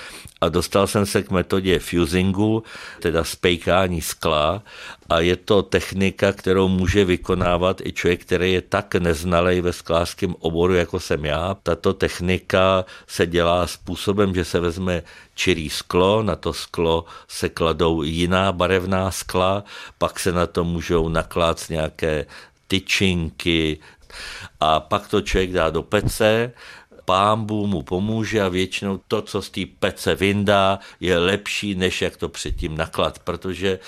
A 0.40 0.48
dostal 0.48 0.86
jsem 0.86 1.06
se 1.06 1.22
k 1.22 1.30
metodě 1.30 1.78
fusingu, 1.78 2.62
teda 3.00 3.24
spejkání 3.24 4.02
skla 4.02 4.62
a 5.08 5.20
je 5.20 5.36
to 5.36 5.62
technika, 5.62 6.32
kterou 6.32 6.68
může 6.68 7.04
vykonávat 7.04 7.80
i 7.86 7.92
člověk, 7.92 8.20
který 8.20 8.52
je 8.52 8.62
tak 8.62 8.94
neznalej 8.94 9.60
ve 9.60 9.72
sklářském 9.72 10.34
oboru, 10.38 10.74
jako 10.74 11.00
jsem 11.00 11.24
já. 11.24 11.56
Tato 11.62 11.94
technika 11.94 12.84
se 13.06 13.26
dělá 13.26 13.66
způsobem, 13.66 14.34
že 14.34 14.44
se 14.44 14.60
vezme 14.60 15.02
čirý 15.38 15.70
sklo, 15.70 16.22
na 16.22 16.36
to 16.36 16.52
sklo 16.52 17.04
se 17.28 17.48
kladou 17.48 18.02
jiná 18.02 18.52
barevná 18.52 19.10
skla, 19.10 19.64
pak 19.98 20.20
se 20.20 20.32
na 20.32 20.46
to 20.46 20.64
můžou 20.64 21.08
nakládat 21.08 21.70
nějaké 21.70 22.26
tyčinky 22.66 23.78
a 24.60 24.80
pak 24.80 25.08
to 25.08 25.20
člověk 25.20 25.52
dá 25.52 25.70
do 25.70 25.82
pece, 25.82 26.52
pámbu 27.04 27.66
mu 27.66 27.82
pomůže 27.82 28.42
a 28.42 28.48
většinou 28.48 29.00
to, 29.08 29.22
co 29.22 29.42
z 29.42 29.50
té 29.50 29.60
pece 29.78 30.14
vyndá, 30.14 30.78
je 31.00 31.18
lepší, 31.18 31.74
než 31.74 32.02
jak 32.02 32.16
to 32.16 32.28
předtím 32.28 32.76
naklad, 32.76 33.18
protože 33.18 33.78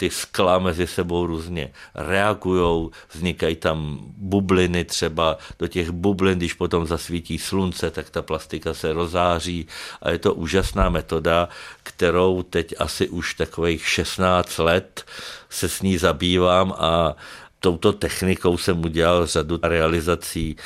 ty 0.00 0.10
skla 0.10 0.58
mezi 0.58 0.86
sebou 0.86 1.26
různě 1.26 1.72
reagují, 1.94 2.90
vznikají 3.12 3.56
tam 3.56 3.98
bubliny 4.16 4.84
třeba, 4.84 5.38
do 5.58 5.68
těch 5.68 5.90
bublin, 5.90 6.38
když 6.38 6.54
potom 6.54 6.86
zasvítí 6.86 7.38
slunce, 7.38 7.90
tak 7.90 8.10
ta 8.10 8.22
plastika 8.22 8.74
se 8.74 8.92
rozáří. 8.92 9.66
A 10.02 10.10
je 10.10 10.18
to 10.18 10.34
úžasná 10.34 10.88
metoda, 10.88 11.48
kterou 11.82 12.42
teď 12.42 12.74
asi 12.78 13.08
už 13.08 13.34
takových 13.34 13.88
16 13.88 14.58
let 14.58 15.04
se 15.50 15.68
s 15.68 15.82
ní 15.82 15.98
zabývám 15.98 16.74
a 16.78 17.16
touto 17.60 17.92
technikou 17.92 18.58
jsem 18.58 18.84
udělal 18.84 19.26
řadu 19.26 19.58
realizací 19.62 20.56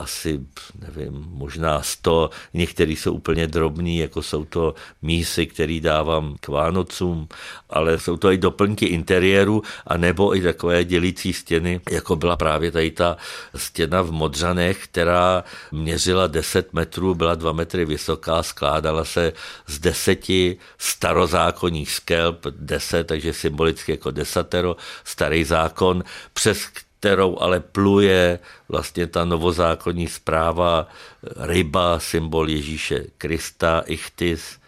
asi, 0.00 0.40
nevím, 0.78 1.24
možná 1.28 1.82
100, 1.82 2.30
některý 2.54 2.96
jsou 2.96 3.12
úplně 3.12 3.46
drobný, 3.46 3.98
jako 3.98 4.22
jsou 4.22 4.44
to 4.44 4.74
mísy, 5.02 5.46
který 5.46 5.80
dávám 5.80 6.36
k 6.40 6.48
Vánocům, 6.48 7.28
ale 7.70 7.98
jsou 7.98 8.16
to 8.16 8.30
i 8.30 8.38
doplňky 8.38 8.86
interiéru, 8.86 9.62
a 9.86 9.96
nebo 9.96 10.36
i 10.36 10.42
takové 10.42 10.84
dělící 10.84 11.32
stěny, 11.32 11.80
jako 11.90 12.16
byla 12.16 12.36
právě 12.36 12.70
tady 12.72 12.90
ta 12.90 13.16
stěna 13.54 14.02
v 14.02 14.10
Modřanech, 14.10 14.84
která 14.84 15.44
měřila 15.72 16.26
10 16.26 16.72
metrů, 16.72 17.14
byla 17.14 17.34
2 17.34 17.52
metry 17.52 17.84
vysoká, 17.84 18.42
skládala 18.42 19.04
se 19.04 19.32
z 19.66 19.78
deseti 19.78 20.56
starozákonních 20.78 21.92
skelb, 21.92 22.46
10, 22.50 23.06
takže 23.06 23.32
symbolicky 23.32 23.92
jako 23.92 24.10
desatero, 24.10 24.76
starý 25.04 25.44
zákon, 25.44 26.04
přes 26.32 26.68
kterou 27.00 27.38
ale 27.38 27.60
pluje 27.60 28.38
vlastně 28.68 29.06
ta 29.06 29.24
novozákonní 29.24 30.08
zpráva 30.08 30.88
ryba, 31.36 31.98
symbol 31.98 32.48
Ježíše 32.48 33.04
Krista, 33.18 33.82
ichtis, 33.86 34.60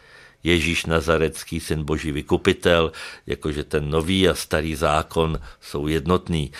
Ježíš 0.42 0.86
Nazarecký, 0.86 1.60
syn 1.60 1.84
boží 1.84 2.12
vykupitel, 2.12 2.92
jakože 3.26 3.64
ten 3.64 3.90
nový 3.90 4.28
a 4.28 4.34
starý 4.34 4.74
zákon 4.74 5.40
jsou 5.60 5.86
jednotný. 5.86 6.52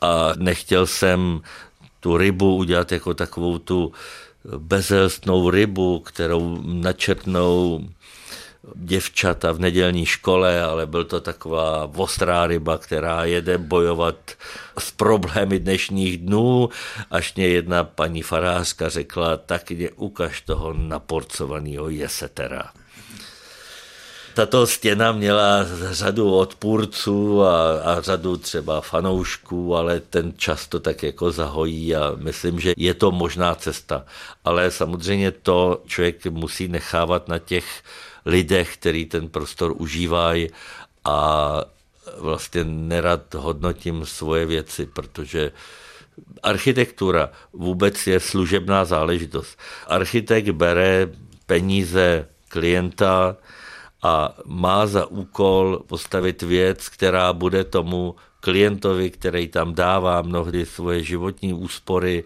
A 0.00 0.32
nechtěl 0.36 0.86
jsem 0.86 1.40
tu 2.00 2.16
rybu 2.16 2.56
udělat 2.56 2.92
jako 2.92 3.14
takovou 3.14 3.58
tu 3.58 3.92
bezelstnou 4.58 5.50
rybu, 5.50 6.00
kterou 6.00 6.62
načetnou 6.62 7.88
děvčata 8.74 9.52
v 9.52 9.58
nedělní 9.58 10.06
škole, 10.06 10.62
ale 10.62 10.86
byl 10.86 11.04
to 11.04 11.20
taková 11.20 11.90
ostrá 11.96 12.46
ryba, 12.46 12.78
která 12.78 13.24
jede 13.24 13.58
bojovat 13.58 14.16
s 14.78 14.90
problémy 14.90 15.58
dnešních 15.58 16.18
dnů, 16.18 16.68
až 17.10 17.34
mě 17.34 17.46
jedna 17.46 17.84
paní 17.84 18.22
farářka 18.22 18.88
řekla, 18.88 19.36
tak 19.36 19.70
mě 19.70 19.90
ukaž 19.90 20.40
toho 20.40 20.72
naporcovaného 20.72 21.88
jesetera. 21.88 22.70
Tato 24.34 24.66
stěna 24.66 25.12
měla 25.12 25.66
řadu 25.90 26.34
odpůrců 26.34 27.42
a, 27.42 27.80
a 27.80 28.00
řadu 28.00 28.36
třeba 28.36 28.80
fanoušků, 28.80 29.76
ale 29.76 30.00
ten 30.00 30.32
často 30.36 30.80
tak 30.80 31.02
jako 31.02 31.32
zahojí 31.32 31.96
a 31.96 32.12
myslím, 32.16 32.60
že 32.60 32.72
je 32.76 32.94
to 32.94 33.10
možná 33.10 33.54
cesta. 33.54 34.04
Ale 34.44 34.70
samozřejmě 34.70 35.30
to 35.30 35.82
člověk 35.86 36.26
musí 36.26 36.68
nechávat 36.68 37.28
na 37.28 37.38
těch 37.38 37.64
lidech, 38.26 38.76
který 38.76 39.06
ten 39.06 39.28
prostor 39.28 39.74
užívají 39.76 40.48
a 41.04 41.60
vlastně 42.18 42.64
nerad 42.64 43.34
hodnotím 43.34 44.06
svoje 44.06 44.46
věci, 44.46 44.86
protože 44.86 45.52
architektura 46.42 47.30
vůbec 47.52 48.06
je 48.06 48.20
služebná 48.20 48.84
záležitost. 48.84 49.58
Architekt 49.86 50.50
bere 50.50 51.08
peníze 51.46 52.28
klienta 52.48 53.36
a 54.02 54.34
má 54.44 54.86
za 54.86 55.06
úkol 55.06 55.82
postavit 55.86 56.42
věc, 56.42 56.88
která 56.88 57.32
bude 57.32 57.64
tomu 57.64 58.16
klientovi, 58.40 59.10
který 59.10 59.48
tam 59.48 59.74
dává 59.74 60.22
mnohdy 60.22 60.66
svoje 60.66 61.02
životní 61.02 61.52
úspory, 61.52 62.24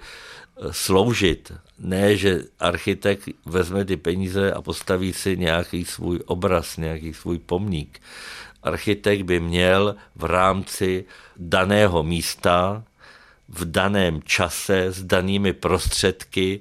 sloužit. 0.70 1.52
Ne, 1.78 2.16
že 2.16 2.42
architekt 2.60 3.28
vezme 3.46 3.84
ty 3.84 3.96
peníze 3.96 4.52
a 4.52 4.62
postaví 4.62 5.12
si 5.12 5.36
nějaký 5.36 5.84
svůj 5.84 6.20
obraz, 6.26 6.76
nějaký 6.76 7.14
svůj 7.14 7.38
pomník. 7.38 8.00
Architekt 8.62 9.22
by 9.22 9.40
měl 9.40 9.96
v 10.16 10.24
rámci 10.24 11.04
daného 11.36 12.02
místa, 12.02 12.84
v 13.48 13.64
daném 13.64 14.22
čase, 14.22 14.92
s 14.92 15.02
danými 15.02 15.52
prostředky 15.52 16.60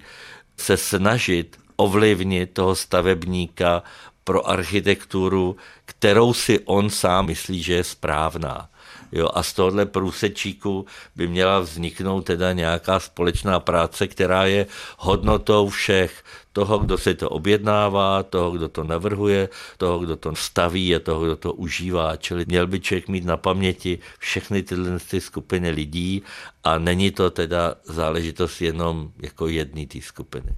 se 0.57 0.77
snažit 0.77 1.57
ovlivnit 1.75 2.53
toho 2.53 2.75
stavebníka 2.75 3.83
pro 4.23 4.49
architekturu, 4.49 5.55
kterou 5.85 6.33
si 6.33 6.59
on 6.59 6.89
sám 6.89 7.25
myslí, 7.25 7.63
že 7.63 7.73
je 7.73 7.83
správná. 7.83 8.69
Jo, 9.11 9.29
a 9.33 9.43
z 9.43 9.53
tohohle 9.53 9.85
průsečíku 9.85 10.85
by 11.15 11.27
měla 11.27 11.59
vzniknout 11.59 12.21
teda 12.21 12.53
nějaká 12.53 12.99
společná 12.99 13.59
práce, 13.59 14.07
která 14.07 14.45
je 14.45 14.65
hodnotou 14.97 15.69
všech, 15.69 16.23
toho, 16.53 16.77
kdo 16.79 16.97
si 16.97 17.13
to 17.15 17.29
objednává, 17.29 18.23
toho, 18.23 18.51
kdo 18.51 18.69
to 18.69 18.83
navrhuje, 18.83 19.49
toho, 19.77 19.99
kdo 19.99 20.15
to 20.15 20.35
staví 20.35 20.95
a 20.95 20.99
toho, 20.99 21.23
kdo 21.23 21.35
to 21.35 21.53
užívá. 21.53 22.15
Čili 22.15 22.45
měl 22.47 22.67
by 22.67 22.79
člověk 22.79 23.07
mít 23.07 23.25
na 23.25 23.37
paměti 23.37 23.99
všechny 24.19 24.63
tyhle 24.63 24.99
ty 24.99 25.21
skupiny 25.21 25.69
lidí 25.69 26.23
a 26.63 26.77
není 26.77 27.11
to 27.11 27.29
teda 27.29 27.75
záležitost 27.83 28.61
jenom 28.61 29.11
jako 29.19 29.47
jedné 29.47 29.85
té 29.85 30.01
skupiny. 30.01 30.55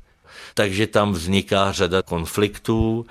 Takže 0.53 0.87
tam 0.87 1.11
vzniká 1.11 1.71
řada 1.71 2.01
konfliktů, 2.01 3.05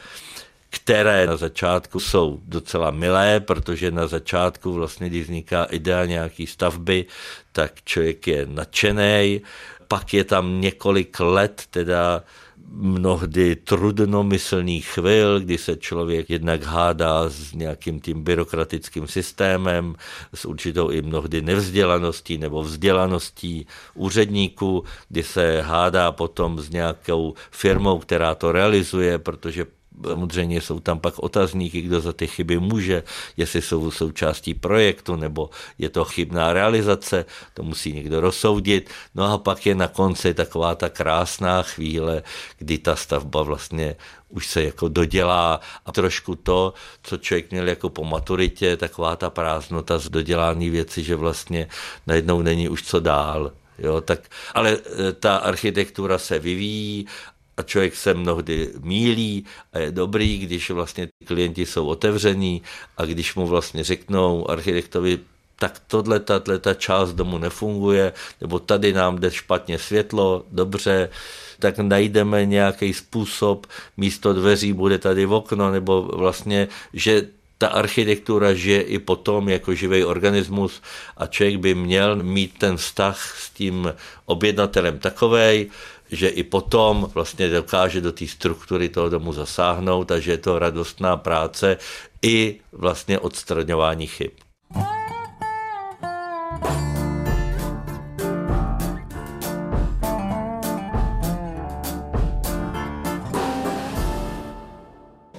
které 0.74 1.26
na 1.26 1.36
začátku 1.36 2.00
jsou 2.00 2.40
docela 2.46 2.90
milé, 2.90 3.40
protože 3.40 3.90
na 3.90 4.06
začátku 4.06 4.72
vlastně, 4.72 5.08
když 5.08 5.22
vzniká 5.22 5.64
idea 5.64 6.04
nějaký 6.04 6.46
stavby, 6.46 7.06
tak 7.52 7.72
člověk 7.84 8.26
je 8.26 8.46
nadšený, 8.46 9.40
pak 9.88 10.14
je 10.14 10.24
tam 10.24 10.60
několik 10.60 11.20
let 11.20 11.62
teda 11.70 12.22
mnohdy 12.68 13.56
trudnomyslných 13.56 14.86
chvil, 14.86 15.40
kdy 15.40 15.58
se 15.58 15.76
člověk 15.76 16.30
jednak 16.30 16.62
hádá 16.62 17.28
s 17.28 17.52
nějakým 17.52 18.00
tím 18.00 18.24
byrokratickým 18.24 19.06
systémem, 19.06 19.94
s 20.34 20.44
určitou 20.44 20.90
i 20.90 21.02
mnohdy 21.02 21.42
nevzdělaností 21.42 22.38
nebo 22.38 22.62
vzdělaností 22.62 23.66
úředníků, 23.94 24.84
kdy 25.08 25.22
se 25.22 25.62
hádá 25.62 26.12
potom 26.12 26.60
s 26.60 26.70
nějakou 26.70 27.34
firmou, 27.50 27.98
která 27.98 28.34
to 28.34 28.52
realizuje, 28.52 29.18
protože 29.18 29.66
Samozřejmě 30.02 30.60
jsou 30.60 30.80
tam 30.80 30.98
pak 30.98 31.18
otazníky, 31.18 31.80
kdo 31.80 32.00
za 32.00 32.12
ty 32.12 32.26
chyby 32.26 32.58
může, 32.58 33.02
jestli 33.36 33.62
jsou 33.62 33.90
součástí 33.90 34.54
projektu 34.54 35.16
nebo 35.16 35.50
je 35.78 35.88
to 35.88 36.04
chybná 36.04 36.52
realizace, 36.52 37.24
to 37.54 37.62
musí 37.62 37.92
někdo 37.92 38.20
rozsoudit. 38.20 38.90
No 39.14 39.32
a 39.32 39.38
pak 39.38 39.66
je 39.66 39.74
na 39.74 39.88
konci 39.88 40.34
taková 40.34 40.74
ta 40.74 40.88
krásná 40.88 41.62
chvíle, 41.62 42.22
kdy 42.58 42.78
ta 42.78 42.96
stavba 42.96 43.42
vlastně 43.42 43.96
už 44.28 44.46
se 44.46 44.64
jako 44.64 44.88
dodělá 44.88 45.60
a 45.86 45.92
trošku 45.92 46.34
to, 46.34 46.74
co 47.02 47.16
člověk 47.16 47.50
měl 47.50 47.68
jako 47.68 47.88
po 47.88 48.04
maturitě, 48.04 48.76
taková 48.76 49.16
ta 49.16 49.30
prázdnota 49.30 49.98
z 49.98 50.08
dodělání 50.08 50.70
věci, 50.70 51.02
že 51.02 51.16
vlastně 51.16 51.68
najednou 52.06 52.42
není 52.42 52.68
už 52.68 52.82
co 52.82 53.00
dál. 53.00 53.52
Jo, 53.78 54.00
tak, 54.00 54.20
ale 54.54 54.78
e, 55.08 55.12
ta 55.12 55.36
architektura 55.36 56.18
se 56.18 56.38
vyvíjí 56.38 57.06
a 57.56 57.62
člověk 57.62 57.96
se 57.96 58.14
mnohdy 58.14 58.70
mílí 58.80 59.44
a 59.72 59.78
je 59.78 59.92
dobrý, 59.92 60.38
když 60.38 60.70
vlastně 60.70 61.08
klienti 61.24 61.66
jsou 61.66 61.86
otevření 61.86 62.62
a 62.96 63.04
když 63.04 63.34
mu 63.34 63.46
vlastně 63.46 63.84
řeknou 63.84 64.50
architektovi, 64.50 65.18
tak 65.58 65.82
tohle, 65.86 66.20
tato, 66.20 66.58
ta 66.58 66.74
část 66.74 67.12
domu 67.12 67.38
nefunguje, 67.38 68.12
nebo 68.40 68.58
tady 68.58 68.92
nám 68.92 69.18
jde 69.18 69.30
špatně 69.30 69.78
světlo, 69.78 70.44
dobře, 70.50 71.10
tak 71.58 71.78
najdeme 71.78 72.46
nějaký 72.46 72.94
způsob, 72.94 73.66
místo 73.96 74.32
dveří 74.32 74.72
bude 74.72 74.98
tady 74.98 75.26
okno, 75.26 75.70
nebo 75.70 76.02
vlastně, 76.02 76.68
že 76.92 77.26
ta 77.58 77.68
architektura 77.68 78.54
žije 78.54 78.82
i 78.82 78.98
potom 78.98 79.48
jako 79.48 79.74
živý 79.74 80.04
organismus 80.04 80.82
a 81.16 81.26
člověk 81.26 81.56
by 81.56 81.74
měl 81.74 82.16
mít 82.22 82.58
ten 82.58 82.76
vztah 82.76 83.16
s 83.38 83.50
tím 83.50 83.94
objednatelem 84.26 84.98
takovej, 84.98 85.70
že 86.14 86.28
i 86.28 86.42
potom 86.42 87.10
vlastně 87.14 87.48
dokáže 87.48 88.00
do 88.00 88.12
té 88.12 88.26
struktury 88.26 88.88
toho 88.88 89.08
domu 89.08 89.32
zasáhnout 89.32 90.10
a 90.10 90.18
že 90.18 90.30
je 90.30 90.38
to 90.38 90.58
radostná 90.58 91.16
práce 91.16 91.76
i 92.22 92.60
vlastně 92.72 93.18
odstraňování 93.18 94.06
chyb. 94.06 94.30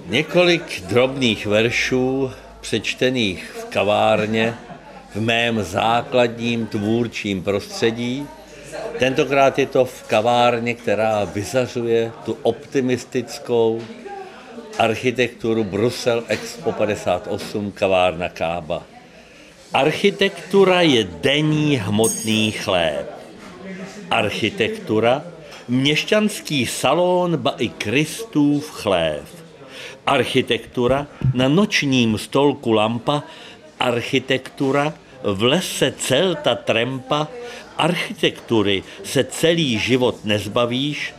Několik 0.05 0.81
drobných 0.81 1.45
veršů 1.45 2.31
přečtených 2.61 3.51
v 3.51 3.65
kavárně 3.65 4.57
v 5.15 5.21
mém 5.21 5.63
základním 5.63 6.67
tvůrčím 6.67 7.43
prostředí. 7.43 8.27
Tentokrát 8.99 9.59
je 9.59 9.65
to 9.65 9.85
v 9.85 10.03
kavárně, 10.03 10.73
která 10.73 11.23
vyzařuje 11.23 12.11
tu 12.25 12.37
optimistickou 12.41 13.81
architekturu 14.77 15.63
Brusel 15.63 16.23
Expo 16.27 16.71
58 16.71 17.71
kavárna 17.71 18.29
Kába. 18.29 18.83
Architektura 19.73 20.81
je 20.81 21.03
denní 21.03 21.75
hmotný 21.75 22.51
chléb. 22.51 23.11
Architektura 24.11 25.23
měšťanský 25.67 26.65
salon, 26.65 27.37
ba 27.37 27.55
i 27.57 27.69
Kristův 27.69 28.71
chléb 28.71 29.45
architektura, 30.05 31.07
na 31.33 31.47
nočním 31.47 32.17
stolku 32.17 32.71
lampa, 32.71 33.23
architektura, 33.79 34.93
v 35.23 35.43
lese 35.43 35.93
celta 35.97 36.55
trempa, 36.55 37.27
architektury 37.77 38.83
se 39.03 39.23
celý 39.23 39.79
život 39.79 40.25
nezbavíš, 40.25 41.13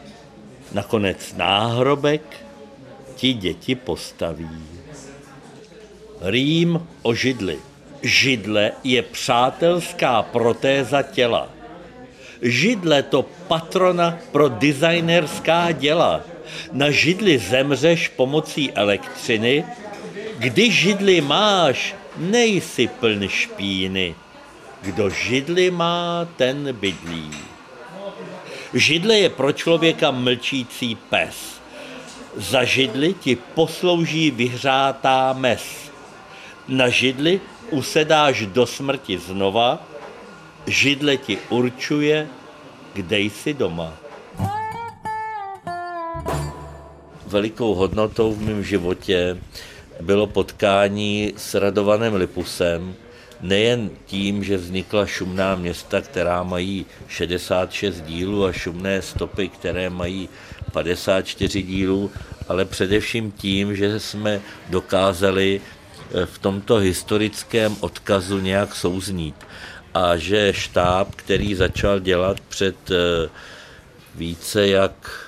nakonec 0.73 1.35
náhrobek 1.37 2.23
ti 3.15 3.33
děti 3.33 3.75
postaví. 3.75 4.63
Rým 6.21 6.87
o 7.03 7.15
židli. 7.15 7.59
Židle 8.03 8.73
je 8.85 9.03
přátelská 9.03 10.23
protéza 10.23 11.03
těla. 11.03 11.49
Židle 12.43 13.03
to 13.03 13.23
patrona 13.23 14.19
pro 14.33 14.49
designerská 14.49 15.73
děla 15.73 16.21
na 16.73 16.91
židli 16.91 17.39
zemřeš 17.39 18.09
pomocí 18.09 18.73
elektřiny, 18.73 19.65
když 20.39 20.75
židli 20.75 21.21
máš, 21.21 21.95
nejsi 22.17 22.89
pln 22.89 23.29
špíny. 23.29 24.15
Kdo 24.83 25.11
židli 25.11 25.71
má, 25.71 26.29
ten 26.37 26.73
bydlí. 26.73 27.31
Židle 28.75 29.19
je 29.19 29.31
pro 29.31 29.53
člověka 29.53 30.11
mlčící 30.11 30.95
pes. 30.95 31.61
Za 32.37 32.65
židli 32.65 33.15
ti 33.15 33.37
poslouží 33.37 34.31
vyhřátá 34.31 35.33
mes. 35.33 35.91
Na 36.69 36.89
židli 36.89 37.41
usedáš 37.71 38.47
do 38.47 38.67
smrti 38.67 39.19
znova, 39.19 39.83
židle 40.67 41.17
ti 41.17 41.39
určuje, 41.49 42.29
kde 42.93 43.19
jsi 43.19 43.55
doma. 43.55 43.93
velikou 47.27 47.75
hodnotou 47.75 48.33
v 48.33 48.43
mém 48.43 48.65
životě 48.65 49.39
bylo 50.01 50.27
potkání 50.27 51.33
s 51.37 51.55
Radovanem 51.55 52.15
Lipusem, 52.15 52.95
nejen 53.41 53.91
tím, 54.07 54.45
že 54.45 54.57
vznikla 54.57 55.07
šumná 55.07 55.55
města, 55.55 56.01
která 56.01 56.43
mají 56.43 56.87
66 57.09 58.01
dílů 58.01 58.45
a 58.45 58.53
šumné 58.53 59.03
stopy, 59.03 59.49
které 59.49 59.91
mají 59.91 60.29
54 60.73 61.63
dílů, 61.63 62.11
ale 62.49 62.65
především 62.65 63.33
tím, 63.33 63.77
že 63.77 64.01
jsme 64.01 64.41
dokázali 64.71 65.61
eh, 65.61 66.27
v 66.27 66.39
tomto 66.39 66.77
historickém 66.77 67.77
odkazu 67.81 68.39
nějak 68.39 68.75
souznít. 68.75 69.37
A 69.95 70.17
že 70.17 70.53
štáb, 70.53 71.15
který 71.15 71.55
začal 71.55 72.01
dělat 72.01 72.41
před 72.41 72.91
eh, 72.91 73.29
více 74.15 74.69
jak 74.69 75.27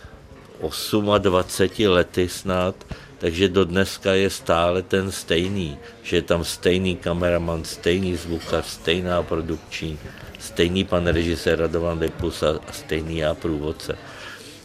28 0.61 1.88
lety 1.88 2.29
snad, 2.29 2.75
takže 3.18 3.48
do 3.48 3.64
dneska 3.64 4.12
je 4.12 4.31
stále 4.31 4.83
ten 4.83 5.12
stejný, 5.12 5.78
že 6.02 6.16
je 6.16 6.22
tam 6.22 6.44
stejný 6.44 6.96
kameraman, 6.96 7.64
stejný 7.64 8.16
zvukař, 8.16 8.66
stejná 8.66 9.22
produkční, 9.22 9.98
stejný 10.38 10.85
pan 10.85 11.07
režisér 11.07 11.59
Radovan 11.59 11.98
Lipus 11.98 12.42
a 12.42 12.61
stejný 12.72 13.16
já 13.18 13.35
průvodce. 13.35 13.98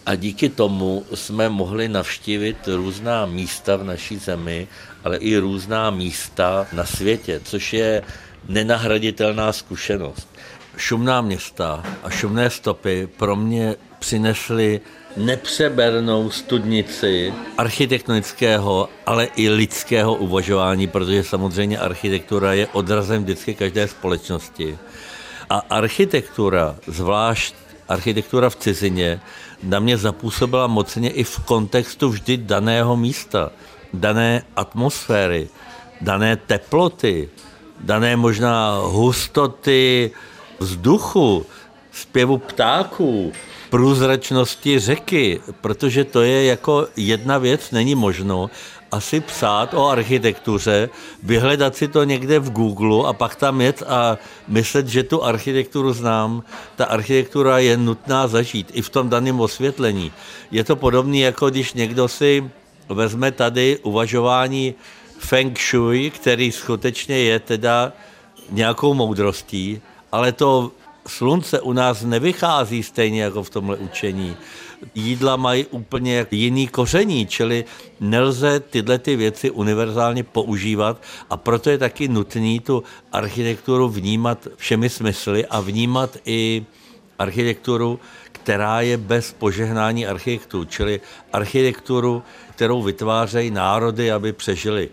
A 0.05 0.15
díky 0.15 0.49
tomu 0.49 1.05
jsme 1.13 1.49
mohli 1.49 1.89
navštívit 1.89 2.57
různá 2.67 3.25
místa 3.25 3.75
v 3.75 3.83
naší 3.83 4.17
zemi, 4.17 4.67
ale 5.03 5.17
i 5.17 5.37
různá 5.37 5.89
místa 5.89 6.67
na 6.73 6.85
světě, 6.85 7.41
což 7.43 7.73
je 7.73 8.01
nenahraditelná 8.47 9.53
zkušenost. 9.53 10.27
Šumná 10.77 11.21
města 11.21 11.83
a 12.03 12.09
šumné 12.09 12.49
stopy 12.49 13.07
pro 13.17 13.35
mě 13.35 13.75
přinesly 13.99 14.81
nepřebernou 15.17 16.29
studnici 16.29 17.33
architektonického, 17.57 18.89
ale 19.05 19.25
i 19.35 19.49
lidského 19.49 20.15
uvažování, 20.15 20.87
protože 20.87 21.23
samozřejmě 21.23 21.77
architektura 21.77 22.53
je 22.53 22.67
odrazem 22.67 23.23
vždycky 23.23 23.55
každé 23.55 23.87
společnosti. 23.87 24.77
A 25.49 25.57
architektura, 25.69 26.75
zvlášť 26.87 27.55
architektura 27.89 28.49
v 28.49 28.55
cizině, 28.55 29.21
na 29.63 29.79
mě 29.79 29.97
zapůsobila 29.97 30.67
mocně 30.67 31.09
i 31.09 31.23
v 31.23 31.39
kontextu 31.39 32.09
vždy 32.09 32.37
daného 32.37 32.97
místa, 32.97 33.51
dané 33.93 34.43
atmosféry, 34.55 35.49
dané 36.01 36.35
teploty, 36.35 37.29
dané 37.79 38.15
možná 38.15 38.79
hustoty 38.83 40.11
vzduchu, 40.59 41.45
zpěvu 41.91 42.37
ptáků, 42.37 43.33
průzračnosti 43.73 44.79
řeky, 44.79 45.41
protože 45.61 46.03
to 46.03 46.21
je 46.21 46.45
jako 46.45 46.87
jedna 46.97 47.37
věc, 47.37 47.71
není 47.71 47.95
možno 47.95 48.49
asi 48.91 49.19
psát 49.19 49.73
o 49.73 49.89
architektuře, 49.89 50.89
vyhledat 51.23 51.75
si 51.75 51.87
to 51.87 52.03
někde 52.03 52.39
v 52.39 52.51
Google 52.51 53.09
a 53.09 53.13
pak 53.13 53.35
tam 53.35 53.61
jet 53.61 53.83
a 53.87 54.17
myslet, 54.47 54.87
že 54.87 55.03
tu 55.03 55.23
architekturu 55.23 55.93
znám. 55.93 56.43
Ta 56.75 56.85
architektura 56.85 57.59
je 57.59 57.77
nutná 57.77 58.27
zažít 58.27 58.69
i 58.73 58.81
v 58.81 58.89
tom 58.89 59.09
daném 59.09 59.39
osvětlení. 59.39 60.11
Je 60.51 60.63
to 60.63 60.75
podobné, 60.75 61.17
jako 61.17 61.49
když 61.49 61.73
někdo 61.73 62.07
si 62.07 62.45
vezme 62.89 63.31
tady 63.31 63.79
uvažování 63.83 64.75
feng 65.17 65.59
shui, 65.59 66.09
který 66.09 66.51
skutečně 66.51 67.17
je 67.17 67.39
teda 67.39 67.93
nějakou 68.49 68.93
moudrostí, 68.93 69.81
ale 70.11 70.31
to 70.31 70.71
slunce 71.07 71.61
u 71.61 71.73
nás 71.73 72.03
nevychází 72.03 72.83
stejně 72.83 73.23
jako 73.23 73.43
v 73.43 73.49
tomhle 73.49 73.77
učení. 73.77 74.37
Jídla 74.95 75.35
mají 75.35 75.65
úplně 75.65 76.27
jiný 76.31 76.67
koření, 76.67 77.27
čili 77.27 77.65
nelze 77.99 78.59
tyhle 78.59 78.97
ty 78.99 79.15
věci 79.15 79.51
univerzálně 79.51 80.23
používat 80.23 81.01
a 81.29 81.37
proto 81.37 81.69
je 81.69 81.77
taky 81.77 82.07
nutný 82.07 82.59
tu 82.59 82.83
architekturu 83.11 83.89
vnímat 83.89 84.47
všemi 84.55 84.89
smysly 84.89 85.45
a 85.45 85.59
vnímat 85.59 86.17
i 86.25 86.65
architekturu, 87.19 87.99
která 88.31 88.81
je 88.81 88.97
bez 88.97 89.33
požehnání 89.33 90.07
architektů, 90.07 90.65
čili 90.65 91.01
architekturu, 91.33 92.23
kterou 92.55 92.81
vytvářejí 92.81 93.51
národy, 93.51 94.11
aby 94.11 94.33
přežili. 94.33 94.89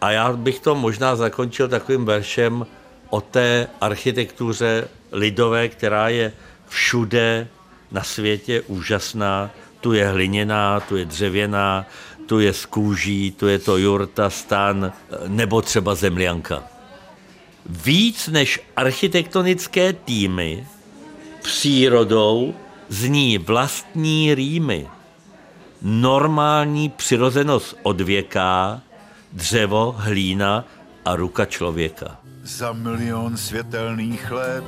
A 0.00 0.10
já 0.10 0.32
bych 0.32 0.60
to 0.60 0.74
možná 0.74 1.16
zakončil 1.16 1.68
takovým 1.68 2.04
veršem 2.04 2.66
o 3.12 3.20
té 3.20 3.68
architektuře 3.80 4.88
lidové, 5.12 5.68
která 5.68 6.08
je 6.08 6.32
všude 6.68 7.48
na 7.90 8.02
světě 8.02 8.60
úžasná. 8.60 9.50
Tu 9.80 9.92
je 9.92 10.08
hliněná, 10.08 10.80
tu 10.80 10.96
je 10.96 11.04
dřevěná, 11.04 11.86
tu 12.26 12.40
je 12.40 12.52
z 12.52 12.66
kůží, 12.66 13.30
tu 13.30 13.48
je 13.48 13.58
to 13.58 13.76
jurta, 13.76 14.30
stan 14.30 14.92
nebo 15.28 15.62
třeba 15.62 15.94
zemlianka. 15.94 16.62
Víc 17.66 18.28
než 18.28 18.60
architektonické 18.76 19.92
týmy 19.92 20.66
přírodou 21.42 22.54
zní 22.88 23.38
vlastní 23.38 24.34
rýmy. 24.34 24.88
Normální 25.82 26.88
přirozenost 26.88 27.76
odvěká, 27.82 28.80
dřevo, 29.32 29.94
hlína 29.98 30.64
a 31.04 31.16
ruka 31.16 31.44
člověka. 31.44 32.16
Za 32.42 32.72
milion 32.72 33.36
světelných 33.36 34.30
let 34.30 34.64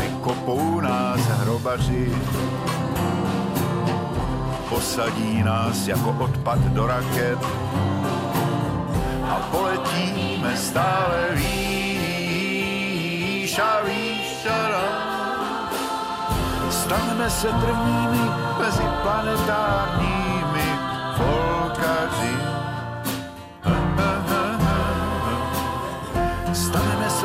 vykopou 0.00 0.80
nás 0.80 1.20
hrobaři, 1.20 2.12
posadí 4.68 5.42
nás 5.42 5.88
jako 5.88 6.16
odpad 6.18 6.58
do 6.58 6.86
raket 6.86 7.38
a 9.30 9.48
poletíme 9.50 10.56
stále 10.56 11.28
výš 11.34 12.28
a 13.58 13.80
výš 13.84 14.46
a 14.50 14.68
dál. 14.68 15.08
Staneme 16.70 17.30
se 17.30 17.48
prvními 17.48 18.30
mezi 18.58 18.82
planetárními 19.02 20.78
volkaři. 21.18 22.47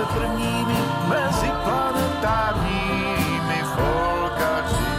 Se 0.03 0.09
prvními 0.19 0.77
mezi 1.07 1.47
planetárními 1.63 3.63
folkaři. 3.75 4.93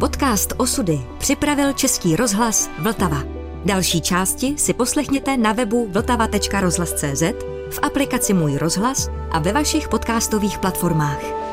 Podcast 0.00 0.52
Osudy 0.56 1.00
připravil 1.18 1.72
Český 1.72 2.16
rozhlas 2.16 2.70
Vltava. 2.78 3.22
Další 3.64 4.00
části 4.00 4.58
si 4.58 4.74
poslechněte 4.74 5.36
na 5.36 5.52
webu 5.52 5.88
vltava.rozhlas.cz, 5.90 7.22
v 7.70 7.78
aplikaci 7.82 8.34
Můj 8.34 8.58
rozhlas 8.58 9.08
a 9.30 9.38
ve 9.38 9.52
vašich 9.52 9.88
podcastových 9.88 10.58
platformách. 10.58 11.49